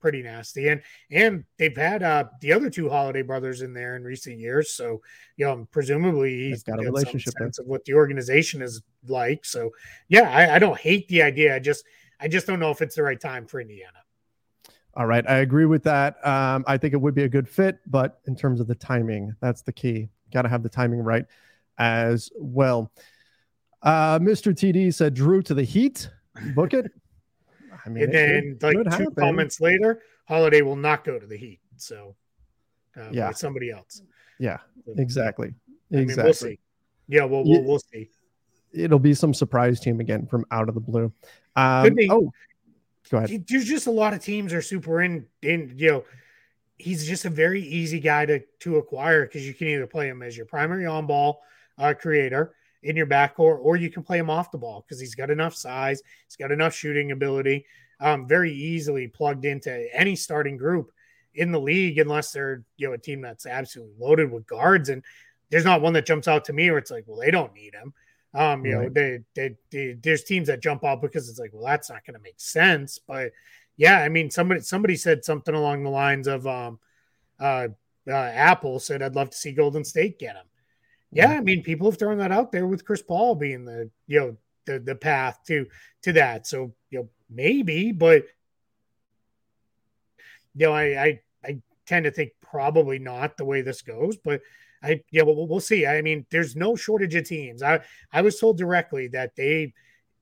pretty 0.00 0.22
nasty. 0.22 0.68
And 0.68 0.82
and 1.10 1.44
they've 1.58 1.76
had 1.76 2.02
uh 2.02 2.24
the 2.40 2.52
other 2.52 2.70
two 2.70 2.88
Holiday 2.88 3.22
brothers 3.22 3.62
in 3.62 3.72
there 3.74 3.96
in 3.96 4.04
recent 4.04 4.38
years, 4.38 4.72
so 4.72 5.02
you 5.36 5.46
know 5.46 5.68
presumably 5.70 6.48
he's 6.48 6.62
got 6.62 6.80
a 6.80 6.82
relationship 6.82 7.34
sense 7.38 7.58
of 7.58 7.66
what 7.66 7.84
the 7.84 7.94
organization 7.94 8.62
is 8.62 8.82
like. 9.06 9.44
So 9.44 9.70
yeah, 10.08 10.30
I, 10.30 10.56
I 10.56 10.58
don't 10.58 10.78
hate 10.78 11.08
the 11.08 11.22
idea. 11.22 11.54
I 11.54 11.58
just 11.58 11.84
I 12.20 12.28
just 12.28 12.46
don't 12.46 12.60
know 12.60 12.70
if 12.70 12.82
it's 12.82 12.96
the 12.96 13.02
right 13.02 13.20
time 13.20 13.46
for 13.46 13.60
Indiana. 13.60 13.98
All 14.94 15.06
right, 15.06 15.24
I 15.28 15.36
agree 15.36 15.66
with 15.66 15.84
that. 15.84 16.24
Um, 16.26 16.64
I 16.66 16.76
think 16.76 16.94
it 16.94 17.00
would 17.00 17.14
be 17.14 17.22
a 17.22 17.28
good 17.28 17.48
fit, 17.48 17.78
but 17.86 18.20
in 18.26 18.34
terms 18.34 18.60
of 18.60 18.66
the 18.66 18.74
timing, 18.74 19.34
that's 19.40 19.62
the 19.62 19.72
key. 19.72 20.08
Got 20.32 20.42
to 20.42 20.48
have 20.48 20.62
the 20.62 20.68
timing 20.68 21.00
right 21.00 21.26
as 21.78 22.30
well. 22.36 22.90
Uh, 23.82 24.18
Mr. 24.18 24.52
TD 24.52 24.92
said 24.92 25.14
Jrue 25.14 25.44
to 25.44 25.54
the 25.54 25.62
Heat. 25.62 26.10
Book 26.54 26.74
it. 26.74 26.90
I 27.84 27.88
mean, 27.88 28.04
and 28.04 28.12
then 28.12 28.58
like 28.60 28.74
two 28.74 28.90
happen. 28.90 29.14
comments 29.18 29.60
later, 29.60 30.02
Holiday 30.26 30.62
will 30.62 30.76
not 30.76 31.04
go 31.04 31.18
to 31.18 31.26
the 31.26 31.36
Heat. 31.36 31.60
So, 31.76 32.14
uh, 32.96 33.08
yeah, 33.10 33.30
somebody 33.32 33.70
else. 33.70 34.02
Yeah, 34.38 34.58
exactly. 34.96 35.54
I 35.92 35.96
mean, 35.96 36.02
exactly. 36.02 36.24
we'll 36.24 36.34
see. 36.34 36.58
Yeah, 37.08 37.24
we'll, 37.24 37.44
we'll, 37.44 37.64
we'll 37.64 37.78
see. 37.78 38.08
It'll 38.72 38.98
be 38.98 39.14
some 39.14 39.34
surprise 39.34 39.80
team 39.80 40.00
again 40.00 40.26
from 40.26 40.44
out 40.50 40.68
of 40.68 40.74
the 40.74 40.80
blue. 40.80 41.12
Um, 41.56 41.96
oh, 42.08 42.32
go 43.10 43.18
ahead. 43.18 43.44
There's 43.48 43.64
just 43.64 43.86
a 43.86 43.90
lot 43.90 44.14
of 44.14 44.22
teams 44.22 44.52
are 44.52 44.62
super 44.62 45.02
in. 45.02 45.26
In 45.42 45.74
you 45.76 45.90
know, 45.90 46.04
he's 46.78 47.06
just 47.06 47.24
a 47.24 47.30
very 47.30 47.62
easy 47.62 48.00
guy 48.00 48.26
to 48.26 48.40
to 48.60 48.76
acquire 48.76 49.26
because 49.26 49.46
you 49.46 49.54
can 49.54 49.68
either 49.68 49.86
play 49.86 50.08
him 50.08 50.22
as 50.22 50.36
your 50.36 50.46
primary 50.46 50.86
on 50.86 51.06
ball 51.06 51.42
uh, 51.78 51.94
creator 51.98 52.54
in 52.82 52.96
your 52.96 53.06
backcourt, 53.06 53.58
or 53.60 53.76
you 53.76 53.90
can 53.90 54.02
play 54.02 54.18
him 54.18 54.30
off 54.30 54.50
the 54.50 54.58
ball 54.58 54.84
because 54.86 55.00
he's 55.00 55.14
got 55.14 55.30
enough 55.30 55.54
size, 55.54 56.02
he's 56.26 56.36
got 56.36 56.52
enough 56.52 56.74
shooting 56.74 57.12
ability, 57.12 57.66
um, 58.00 58.26
very 58.26 58.52
easily 58.52 59.08
plugged 59.08 59.44
into 59.44 59.88
any 59.94 60.16
starting 60.16 60.56
group 60.56 60.90
in 61.34 61.52
the 61.52 61.60
league, 61.60 61.98
unless 61.98 62.32
they're 62.32 62.64
you 62.76 62.88
know 62.88 62.94
a 62.94 62.98
team 62.98 63.20
that's 63.20 63.46
absolutely 63.46 63.94
loaded 63.98 64.30
with 64.30 64.46
guards. 64.46 64.88
And 64.88 65.02
there's 65.50 65.64
not 65.64 65.82
one 65.82 65.92
that 65.92 66.06
jumps 66.06 66.28
out 66.28 66.44
to 66.46 66.52
me 66.52 66.70
where 66.70 66.78
it's 66.78 66.90
like, 66.90 67.04
well, 67.06 67.20
they 67.20 67.30
don't 67.30 67.54
need 67.54 67.74
him. 67.74 67.92
Um, 68.32 68.64
you 68.64 68.76
right. 68.76 68.84
know, 68.84 68.88
they, 68.88 69.18
they, 69.34 69.56
they, 69.72 69.96
there's 70.00 70.22
teams 70.22 70.46
that 70.46 70.62
jump 70.62 70.84
out 70.84 71.02
because 71.02 71.28
it's 71.28 71.40
like, 71.40 71.50
well, 71.52 71.66
that's 71.66 71.90
not 71.90 72.04
going 72.06 72.14
to 72.14 72.22
make 72.22 72.38
sense. 72.38 72.98
But 72.98 73.32
yeah, 73.76 73.98
I 73.98 74.08
mean, 74.08 74.30
somebody 74.30 74.60
somebody 74.60 74.94
said 74.94 75.24
something 75.24 75.54
along 75.54 75.82
the 75.82 75.90
lines 75.90 76.28
of, 76.28 76.46
um, 76.46 76.78
uh, 77.40 77.68
uh, 78.08 78.12
Apple 78.12 78.78
said, 78.78 79.02
I'd 79.02 79.16
love 79.16 79.30
to 79.30 79.36
see 79.36 79.52
Golden 79.52 79.84
State 79.84 80.18
get 80.18 80.36
him. 80.36 80.46
Yeah, 81.12 81.28
I 81.30 81.40
mean, 81.40 81.62
people 81.62 81.90
have 81.90 81.98
thrown 81.98 82.18
that 82.18 82.32
out 82.32 82.52
there 82.52 82.66
with 82.66 82.84
Chris 82.84 83.02
Paul 83.02 83.34
being 83.34 83.64
the 83.64 83.90
you 84.06 84.20
know 84.20 84.36
the 84.66 84.78
the 84.78 84.94
path 84.94 85.40
to 85.48 85.66
to 86.02 86.12
that. 86.12 86.46
So 86.46 86.72
you 86.90 87.00
know 87.00 87.08
maybe, 87.28 87.92
but 87.92 88.24
you 90.54 90.66
know 90.66 90.72
I 90.72 91.02
I, 91.02 91.20
I 91.44 91.58
tend 91.86 92.04
to 92.04 92.10
think 92.10 92.32
probably 92.40 92.98
not 92.98 93.36
the 93.36 93.44
way 93.44 93.62
this 93.62 93.82
goes, 93.82 94.16
but. 94.16 94.40
I 94.82 95.02
yeah, 95.10 95.24
well, 95.24 95.46
we'll 95.46 95.60
see. 95.60 95.86
I 95.86 96.00
mean, 96.00 96.24
there's 96.30 96.56
no 96.56 96.74
shortage 96.74 97.14
of 97.14 97.24
teams. 97.24 97.62
I 97.62 97.80
I 98.14 98.22
was 98.22 98.40
told 98.40 98.56
directly 98.56 99.08
that 99.08 99.36
they 99.36 99.74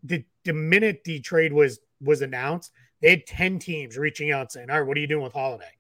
the 0.02 0.24
the 0.44 0.52
minute 0.52 1.02
the 1.04 1.20
trade 1.20 1.52
was 1.52 1.78
was 2.00 2.22
announced, 2.22 2.72
they 3.00 3.10
had 3.10 3.24
ten 3.24 3.60
teams 3.60 3.96
reaching 3.96 4.32
out 4.32 4.50
saying, 4.50 4.68
"All 4.68 4.80
right, 4.80 4.84
what 4.88 4.96
are 4.96 5.00
you 5.00 5.06
doing 5.06 5.22
with 5.22 5.32
Holiday?" 5.32 5.77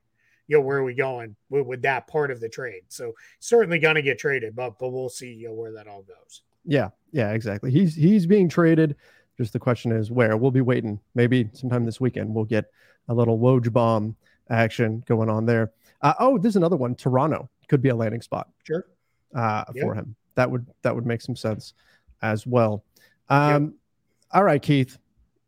You 0.48 0.56
know, 0.56 0.62
where 0.62 0.78
are 0.78 0.84
we 0.84 0.94
going 0.94 1.36
with, 1.50 1.66
with 1.66 1.82
that 1.82 2.08
part 2.08 2.30
of 2.30 2.40
the 2.40 2.48
trade? 2.48 2.82
So 2.88 3.12
certainly 3.38 3.78
going 3.78 3.94
to 3.94 4.02
get 4.02 4.18
traded, 4.18 4.56
but 4.56 4.78
but 4.78 4.90
we'll 4.90 5.08
see 5.08 5.32
you 5.32 5.48
know, 5.48 5.54
where 5.54 5.72
that 5.72 5.86
all 5.86 6.02
goes. 6.02 6.42
Yeah, 6.64 6.88
yeah, 7.12 7.32
exactly. 7.32 7.70
He's 7.70 7.94
he's 7.94 8.26
being 8.26 8.48
traded. 8.48 8.96
Just 9.36 9.52
the 9.52 9.60
question 9.60 9.92
is 9.92 10.10
where. 10.10 10.36
We'll 10.36 10.50
be 10.50 10.62
waiting. 10.62 10.98
Maybe 11.14 11.48
sometime 11.52 11.84
this 11.84 12.00
weekend 12.00 12.34
we'll 12.34 12.44
get 12.44 12.64
a 13.08 13.14
little 13.14 13.38
Woj 13.38 13.72
bomb 13.72 14.16
action 14.50 15.04
going 15.06 15.28
on 15.28 15.46
there. 15.46 15.72
Uh, 16.02 16.14
oh, 16.18 16.38
there's 16.38 16.56
another 16.56 16.76
one. 16.76 16.94
Toronto 16.94 17.48
could 17.68 17.82
be 17.82 17.90
a 17.90 17.94
landing 17.94 18.22
spot. 18.22 18.48
Sure. 18.64 18.86
Uh, 19.34 19.64
yeah. 19.74 19.82
For 19.82 19.94
him. 19.94 20.16
that 20.34 20.50
would 20.50 20.66
that 20.82 20.94
would 20.94 21.06
make 21.06 21.20
some 21.20 21.36
sense 21.36 21.74
as 22.22 22.46
well. 22.46 22.84
Um, 23.28 23.64
yep. 23.64 23.72
All 24.32 24.44
right, 24.44 24.60
Keith. 24.60 24.98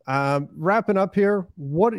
Um, 0.07 0.49
wrapping 0.57 0.97
up 0.97 1.15
here. 1.15 1.47
What 1.57 1.95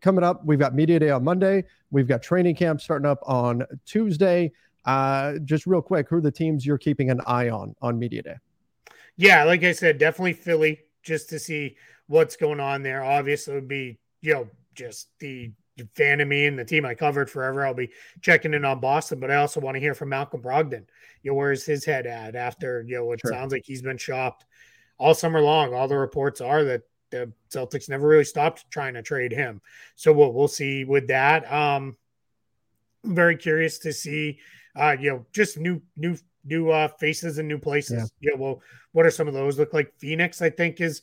coming 0.00 0.24
up? 0.24 0.44
We've 0.44 0.58
got 0.58 0.74
media 0.74 0.98
day 0.98 1.10
on 1.10 1.24
Monday. 1.24 1.64
We've 1.90 2.08
got 2.08 2.22
training 2.22 2.56
camp 2.56 2.80
starting 2.80 3.06
up 3.06 3.20
on 3.24 3.64
Tuesday. 3.84 4.52
Uh, 4.84 5.34
just 5.44 5.66
real 5.66 5.82
quick, 5.82 6.08
who 6.08 6.16
are 6.16 6.20
the 6.20 6.30
teams 6.30 6.64
you're 6.64 6.78
keeping 6.78 7.10
an 7.10 7.20
eye 7.26 7.50
on 7.50 7.74
on 7.82 7.98
media 7.98 8.22
day? 8.22 8.36
Yeah, 9.16 9.44
like 9.44 9.64
I 9.64 9.72
said, 9.72 9.98
definitely 9.98 10.34
Philly, 10.34 10.80
just 11.02 11.28
to 11.30 11.38
see 11.38 11.76
what's 12.06 12.36
going 12.36 12.60
on 12.60 12.82
there. 12.82 13.02
Obviously, 13.02 13.54
would 13.54 13.68
be 13.68 13.98
you 14.20 14.34
know 14.34 14.48
just 14.74 15.08
the 15.18 15.52
fan 15.94 16.20
of 16.20 16.28
me 16.28 16.46
and 16.46 16.58
the 16.58 16.64
team 16.64 16.84
I 16.84 16.94
covered 16.94 17.30
forever. 17.30 17.66
I'll 17.66 17.74
be 17.74 17.90
checking 18.20 18.54
in 18.54 18.64
on 18.64 18.80
Boston, 18.80 19.20
but 19.20 19.30
I 19.30 19.36
also 19.36 19.60
want 19.60 19.76
to 19.76 19.80
hear 19.80 19.94
from 19.94 20.08
Malcolm 20.08 20.42
Brogdon. 20.42 20.86
You 21.22 21.30
know, 21.30 21.34
where's 21.34 21.64
his 21.64 21.84
head 21.84 22.06
at 22.06 22.34
after 22.34 22.84
you 22.86 22.96
know 22.96 23.12
it 23.12 23.20
sure. 23.20 23.32
sounds 23.32 23.52
like 23.52 23.64
he's 23.64 23.82
been 23.82 23.98
shopped 23.98 24.44
all 24.98 25.14
summer 25.14 25.40
long. 25.40 25.74
All 25.74 25.88
the 25.88 25.96
reports 25.96 26.40
are 26.40 26.64
that 26.64 26.82
the 27.10 27.32
Celtics 27.50 27.88
never 27.88 28.06
really 28.06 28.24
stopped 28.24 28.70
trying 28.70 28.94
to 28.94 29.02
trade 29.02 29.32
him. 29.32 29.60
So 29.96 30.12
we'll 30.12 30.32
we'll 30.32 30.48
see 30.48 30.84
with 30.84 31.08
that. 31.08 31.50
Um, 31.52 31.96
I'm 33.04 33.14
very 33.14 33.36
curious 33.36 33.78
to 33.80 33.92
see, 33.92 34.38
uh, 34.76 34.96
you 34.98 35.10
know, 35.10 35.26
just 35.32 35.58
new 35.58 35.80
new 35.96 36.16
new 36.44 36.70
uh, 36.70 36.88
faces 36.88 37.38
and 37.38 37.48
new 37.48 37.58
places. 37.58 38.12
Yeah. 38.20 38.30
yeah. 38.32 38.38
Well, 38.38 38.62
what 38.92 39.06
are 39.06 39.10
some 39.10 39.28
of 39.28 39.34
those 39.34 39.58
look 39.58 39.72
like? 39.72 39.92
Phoenix, 39.98 40.42
I 40.42 40.50
think, 40.50 40.80
is 40.80 41.02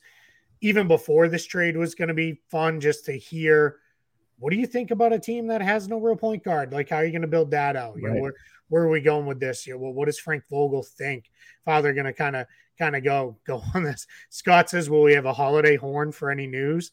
even 0.60 0.88
before 0.88 1.28
this 1.28 1.46
trade 1.46 1.76
was 1.76 1.94
going 1.94 2.08
to 2.08 2.14
be 2.14 2.40
fun 2.50 2.80
just 2.80 3.04
to 3.06 3.12
hear. 3.12 3.78
What 4.38 4.50
do 4.50 4.58
you 4.58 4.66
think 4.66 4.90
about 4.90 5.14
a 5.14 5.18
team 5.18 5.46
that 5.46 5.62
has 5.62 5.88
no 5.88 5.98
real 5.98 6.16
point 6.16 6.44
guard? 6.44 6.72
Like, 6.72 6.90
how 6.90 6.96
are 6.96 7.04
you 7.04 7.10
going 7.10 7.22
to 7.22 7.28
build 7.28 7.52
that 7.52 7.74
out? 7.74 7.96
You 7.96 8.06
right. 8.06 8.16
know, 8.16 8.22
where 8.22 8.34
where 8.68 8.82
are 8.82 8.90
we 8.90 9.00
going 9.00 9.26
with 9.26 9.40
this? 9.40 9.66
You 9.66 9.74
know, 9.74 9.80
well, 9.80 9.92
what 9.92 10.06
does 10.06 10.18
Frank 10.18 10.44
Vogel 10.50 10.82
think? 10.82 11.30
How 11.64 11.80
they're 11.80 11.94
going 11.94 12.06
to 12.06 12.12
kind 12.12 12.36
of 12.36 12.46
kind 12.78 12.96
of 12.96 13.04
go 13.04 13.36
go 13.46 13.62
on 13.74 13.84
this. 13.84 14.06
Scott 14.30 14.70
says, 14.70 14.90
"Will 14.90 15.02
we 15.02 15.14
have 15.14 15.26
a 15.26 15.32
holiday 15.32 15.76
horn 15.76 16.12
for 16.12 16.30
any 16.30 16.46
news?" 16.46 16.92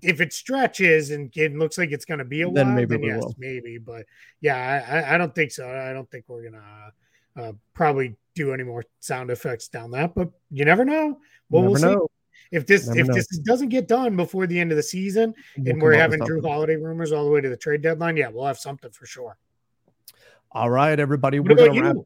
If 0.00 0.20
it 0.20 0.32
stretches 0.32 1.10
and 1.10 1.36
it 1.36 1.56
looks 1.56 1.76
like 1.76 1.90
it's 1.90 2.04
going 2.04 2.18
to 2.18 2.24
be 2.24 2.42
a 2.42 2.50
then 2.50 2.68
while, 2.68 2.76
maybe 2.76 2.96
then 2.96 3.02
yes, 3.02 3.20
will. 3.20 3.34
maybe. 3.36 3.78
But 3.78 4.06
yeah, 4.40 5.06
I, 5.08 5.14
I, 5.14 5.18
don't 5.18 5.34
think 5.34 5.50
so. 5.50 5.68
I 5.68 5.92
don't 5.92 6.08
think 6.08 6.26
we're 6.28 6.48
gonna 6.48 6.92
uh, 7.36 7.52
probably 7.74 8.16
do 8.36 8.54
any 8.54 8.62
more 8.62 8.84
sound 9.00 9.30
effects 9.32 9.66
down 9.66 9.90
that. 9.92 10.14
But 10.14 10.30
you 10.52 10.64
never 10.64 10.84
know. 10.84 11.18
Well, 11.50 11.62
never 11.62 11.72
we'll 11.72 11.80
know. 11.80 12.00
see 12.02 12.18
if 12.50 12.66
this 12.66 12.86
never 12.86 13.10
if 13.10 13.16
this 13.16 13.38
doesn't 13.38 13.68
get 13.68 13.88
done 13.88 14.16
before 14.16 14.46
the 14.46 14.58
end 14.58 14.70
of 14.70 14.76
the 14.76 14.82
season, 14.82 15.34
we'll 15.56 15.72
and 15.72 15.82
we're 15.82 15.94
having 15.94 16.20
Jrue 16.20 16.46
Holiday 16.46 16.76
rumors 16.76 17.12
all 17.12 17.24
the 17.24 17.30
way 17.30 17.40
to 17.40 17.48
the 17.48 17.56
trade 17.56 17.82
deadline, 17.82 18.16
yeah, 18.16 18.28
we'll 18.28 18.46
have 18.46 18.58
something 18.58 18.90
for 18.90 19.06
sure. 19.06 19.36
All 20.52 20.70
right, 20.70 20.98
everybody. 20.98 21.40
What 21.40 21.50
we're 21.50 21.68
gonna 21.68 21.82
wrap. 21.82 21.96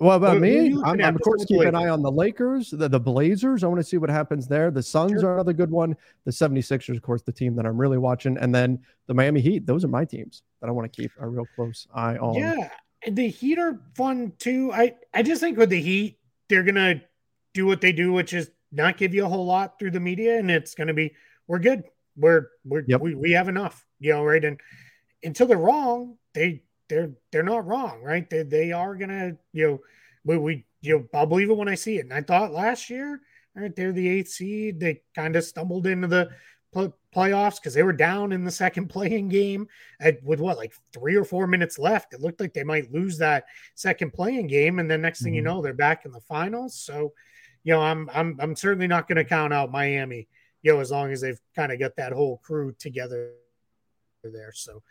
Well, 0.00 0.16
about 0.16 0.40
me, 0.40 0.74
I'm, 0.84 1.00
I'm 1.00 1.14
of 1.14 1.22
course 1.22 1.44
keeping 1.44 1.68
an 1.68 1.76
eye 1.76 1.88
on 1.88 2.02
the 2.02 2.10
Lakers, 2.10 2.70
the, 2.70 2.88
the 2.88 2.98
Blazers. 2.98 3.62
I 3.62 3.68
want 3.68 3.78
to 3.78 3.84
see 3.84 3.96
what 3.96 4.10
happens 4.10 4.48
there. 4.48 4.72
The 4.72 4.82
Suns 4.82 5.20
sure. 5.20 5.30
are 5.30 5.34
another 5.34 5.52
good 5.52 5.70
one. 5.70 5.96
The 6.24 6.32
76ers, 6.32 6.96
of 6.96 7.02
course, 7.02 7.22
the 7.22 7.32
team 7.32 7.54
that 7.56 7.64
I'm 7.64 7.78
really 7.78 7.98
watching. 7.98 8.36
And 8.36 8.52
then 8.52 8.80
the 9.06 9.14
Miami 9.14 9.40
Heat. 9.40 9.66
Those 9.66 9.84
are 9.84 9.88
my 9.88 10.04
teams 10.04 10.42
that 10.60 10.68
I 10.68 10.72
want 10.72 10.92
to 10.92 11.02
keep 11.02 11.12
a 11.20 11.28
real 11.28 11.46
close 11.54 11.86
eye 11.94 12.16
on. 12.16 12.34
Yeah. 12.34 12.70
The 13.08 13.28
Heat 13.28 13.58
are 13.58 13.80
fun 13.94 14.32
too. 14.38 14.72
I, 14.72 14.94
I 15.12 15.22
just 15.22 15.40
think 15.40 15.58
with 15.58 15.70
the 15.70 15.80
Heat, 15.80 16.18
they're 16.48 16.64
going 16.64 16.74
to 16.74 17.00
do 17.52 17.64
what 17.64 17.80
they 17.80 17.92
do, 17.92 18.12
which 18.12 18.32
is 18.32 18.50
not 18.72 18.96
give 18.96 19.14
you 19.14 19.24
a 19.24 19.28
whole 19.28 19.46
lot 19.46 19.78
through 19.78 19.92
the 19.92 20.00
media. 20.00 20.38
And 20.38 20.50
it's 20.50 20.74
going 20.74 20.88
to 20.88 20.94
be, 20.94 21.14
we're 21.46 21.60
good. 21.60 21.84
We're, 22.16 22.48
we're, 22.64 22.84
yep. 22.88 23.00
we, 23.00 23.14
we 23.14 23.30
have 23.32 23.48
enough, 23.48 23.86
you 24.00 24.12
know, 24.12 24.24
right. 24.24 24.44
And 24.44 24.60
until 25.22 25.46
they're 25.46 25.56
wrong, 25.56 26.16
they, 26.34 26.63
they're 26.88 27.12
they're 27.32 27.42
not 27.42 27.66
wrong, 27.66 28.02
right? 28.02 28.28
They 28.28 28.42
they 28.42 28.72
are 28.72 28.94
gonna 28.96 29.36
you 29.52 29.66
know 29.66 29.80
we, 30.24 30.38
we 30.38 30.64
you 30.80 30.98
know 30.98 31.08
I'll 31.14 31.26
believe 31.26 31.50
it 31.50 31.56
when 31.56 31.68
I 31.68 31.74
see 31.74 31.98
it. 31.98 32.04
And 32.04 32.12
I 32.12 32.20
thought 32.20 32.52
last 32.52 32.90
year, 32.90 33.20
right, 33.54 33.74
they're 33.74 33.92
the 33.92 34.08
eighth 34.08 34.28
seed. 34.28 34.80
They 34.80 35.02
kind 35.14 35.36
of 35.36 35.44
stumbled 35.44 35.86
into 35.86 36.08
the 36.08 36.30
playoffs 37.14 37.56
because 37.56 37.74
they 37.74 37.82
were 37.82 37.92
down 37.92 38.32
in 38.32 38.44
the 38.44 38.50
second 38.50 38.88
playing 38.90 39.28
game 39.28 39.68
at, 40.00 40.22
with 40.22 40.40
what 40.40 40.56
like 40.56 40.74
three 40.92 41.16
or 41.16 41.24
four 41.24 41.46
minutes 41.46 41.78
left. 41.78 42.12
It 42.12 42.20
looked 42.20 42.40
like 42.40 42.52
they 42.52 42.64
might 42.64 42.92
lose 42.92 43.18
that 43.18 43.44
second 43.74 44.12
playing 44.12 44.48
game, 44.48 44.78
and 44.78 44.90
then 44.90 45.02
next 45.02 45.22
thing 45.22 45.32
mm-hmm. 45.32 45.36
you 45.36 45.42
know, 45.42 45.62
they're 45.62 45.72
back 45.72 46.04
in 46.04 46.12
the 46.12 46.20
finals. 46.20 46.74
So, 46.74 47.12
you 47.62 47.72
know, 47.72 47.80
I'm 47.80 48.10
I'm 48.12 48.36
I'm 48.40 48.56
certainly 48.56 48.86
not 48.86 49.08
going 49.08 49.16
to 49.16 49.24
count 49.24 49.52
out 49.52 49.72
Miami. 49.72 50.28
You 50.62 50.74
know, 50.74 50.80
as 50.80 50.90
long 50.90 51.12
as 51.12 51.20
they've 51.20 51.40
kind 51.54 51.72
of 51.72 51.78
got 51.78 51.96
that 51.96 52.12
whole 52.12 52.38
crew 52.38 52.72
together 52.78 53.32
there. 54.22 54.52
So, 54.54 54.82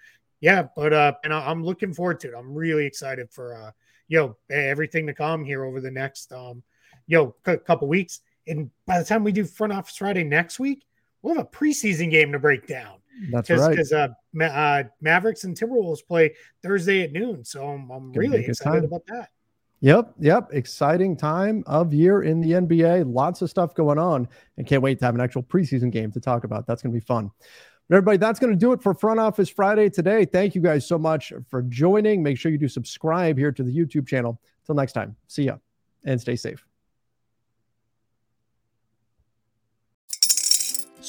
yeah, 0.44 0.68
but 0.76 0.92
uh, 0.92 1.14
and 1.24 1.34
I'm 1.34 1.64
looking 1.64 1.94
forward 1.94 2.20
to 2.20 2.28
it. 2.28 2.34
I'm 2.38 2.54
really 2.54 2.86
excited 2.86 3.32
for 3.32 3.56
uh, 3.56 3.72
know, 4.10 4.36
everything 4.50 5.08
to 5.08 5.14
come 5.14 5.46
here 5.46 5.64
over 5.64 5.80
the 5.80 5.90
next 5.90 6.34
um, 6.34 6.62
you 7.08 7.18
know, 7.18 7.36
c- 7.46 7.64
couple 7.66 7.88
weeks. 7.88 8.20
And 8.46 8.70
by 8.86 9.00
the 9.00 9.06
time 9.06 9.24
we 9.24 9.32
do 9.32 9.46
front 9.46 9.72
office 9.72 9.96
Friday 9.96 10.26
next 10.26 10.60
week, 10.60 10.86
we'll 11.22 11.36
have 11.36 11.46
a 11.46 11.50
preseason 11.50 12.12
game 12.12 12.34
to 12.34 12.40
break 12.40 12.68
down. 12.68 12.98
That's 13.32 13.48
Cause, 13.48 13.62
right. 13.62 13.70
Because 13.72 13.94
uh, 13.94 14.10
Ma- 14.34 14.46
uh, 14.46 14.84
Mavericks 15.00 15.46
and 15.46 15.58
Timberwolves 15.58 16.06
play 16.06 16.36
Thursday 16.62 17.04
at 17.04 17.14
noon, 17.14 17.46
so 17.46 17.66
I'm, 17.66 17.90
I'm 17.90 18.12
really 18.12 18.46
excited 18.46 18.82
time. 18.82 18.84
about 18.86 19.06
that. 19.08 19.30
Yep, 19.80 20.14
yep. 20.20 20.50
Exciting 20.52 21.16
time 21.16 21.64
of 21.68 21.94
year 21.94 22.24
in 22.24 22.42
the 22.42 22.52
NBA. 22.52 23.14
Lots 23.14 23.42
of 23.42 23.50
stuff 23.50 23.74
going 23.76 23.98
on, 23.98 24.28
and 24.58 24.68
can't 24.68 24.82
wait 24.82 25.00
to 25.00 25.06
have 25.06 25.16
an 25.16 25.22
actual 25.22 25.44
preseason 25.44 25.92
game 25.92 26.12
to 26.12 26.20
talk 26.20 26.44
about. 26.44 26.68
That's 26.68 26.82
going 26.82 26.94
to 26.94 27.00
be 27.00 27.06
fun. 27.06 27.32
But 27.90 27.98
everybody, 27.98 28.18
that's 28.18 28.40
going 28.40 28.54
to 28.54 28.60
do 28.60 28.72
it 28.72 28.82
for 28.82 28.94
Front 28.94 29.20
Office 29.20 29.50
Friday 29.50 29.90
today. 29.90 30.26
Thank 30.26 30.56
you 30.56 30.62
guys 30.62 30.88
so 30.88 30.98
much 30.98 31.34
for 31.50 31.62
joining. 31.64 32.24
Make 32.24 32.38
sure 32.38 32.52
you 32.52 32.58
do 32.58 32.68
subscribe 32.68 33.38
here 33.38 33.52
to 33.52 33.64
the 33.64 33.76
YouTube 33.76 34.08
channel. 34.08 34.40
Till 34.66 34.76
next 34.76 34.94
time, 34.94 35.16
see 35.28 35.44
ya 35.44 35.58
and 36.06 36.20
stay 36.20 36.36
safe. 36.36 36.66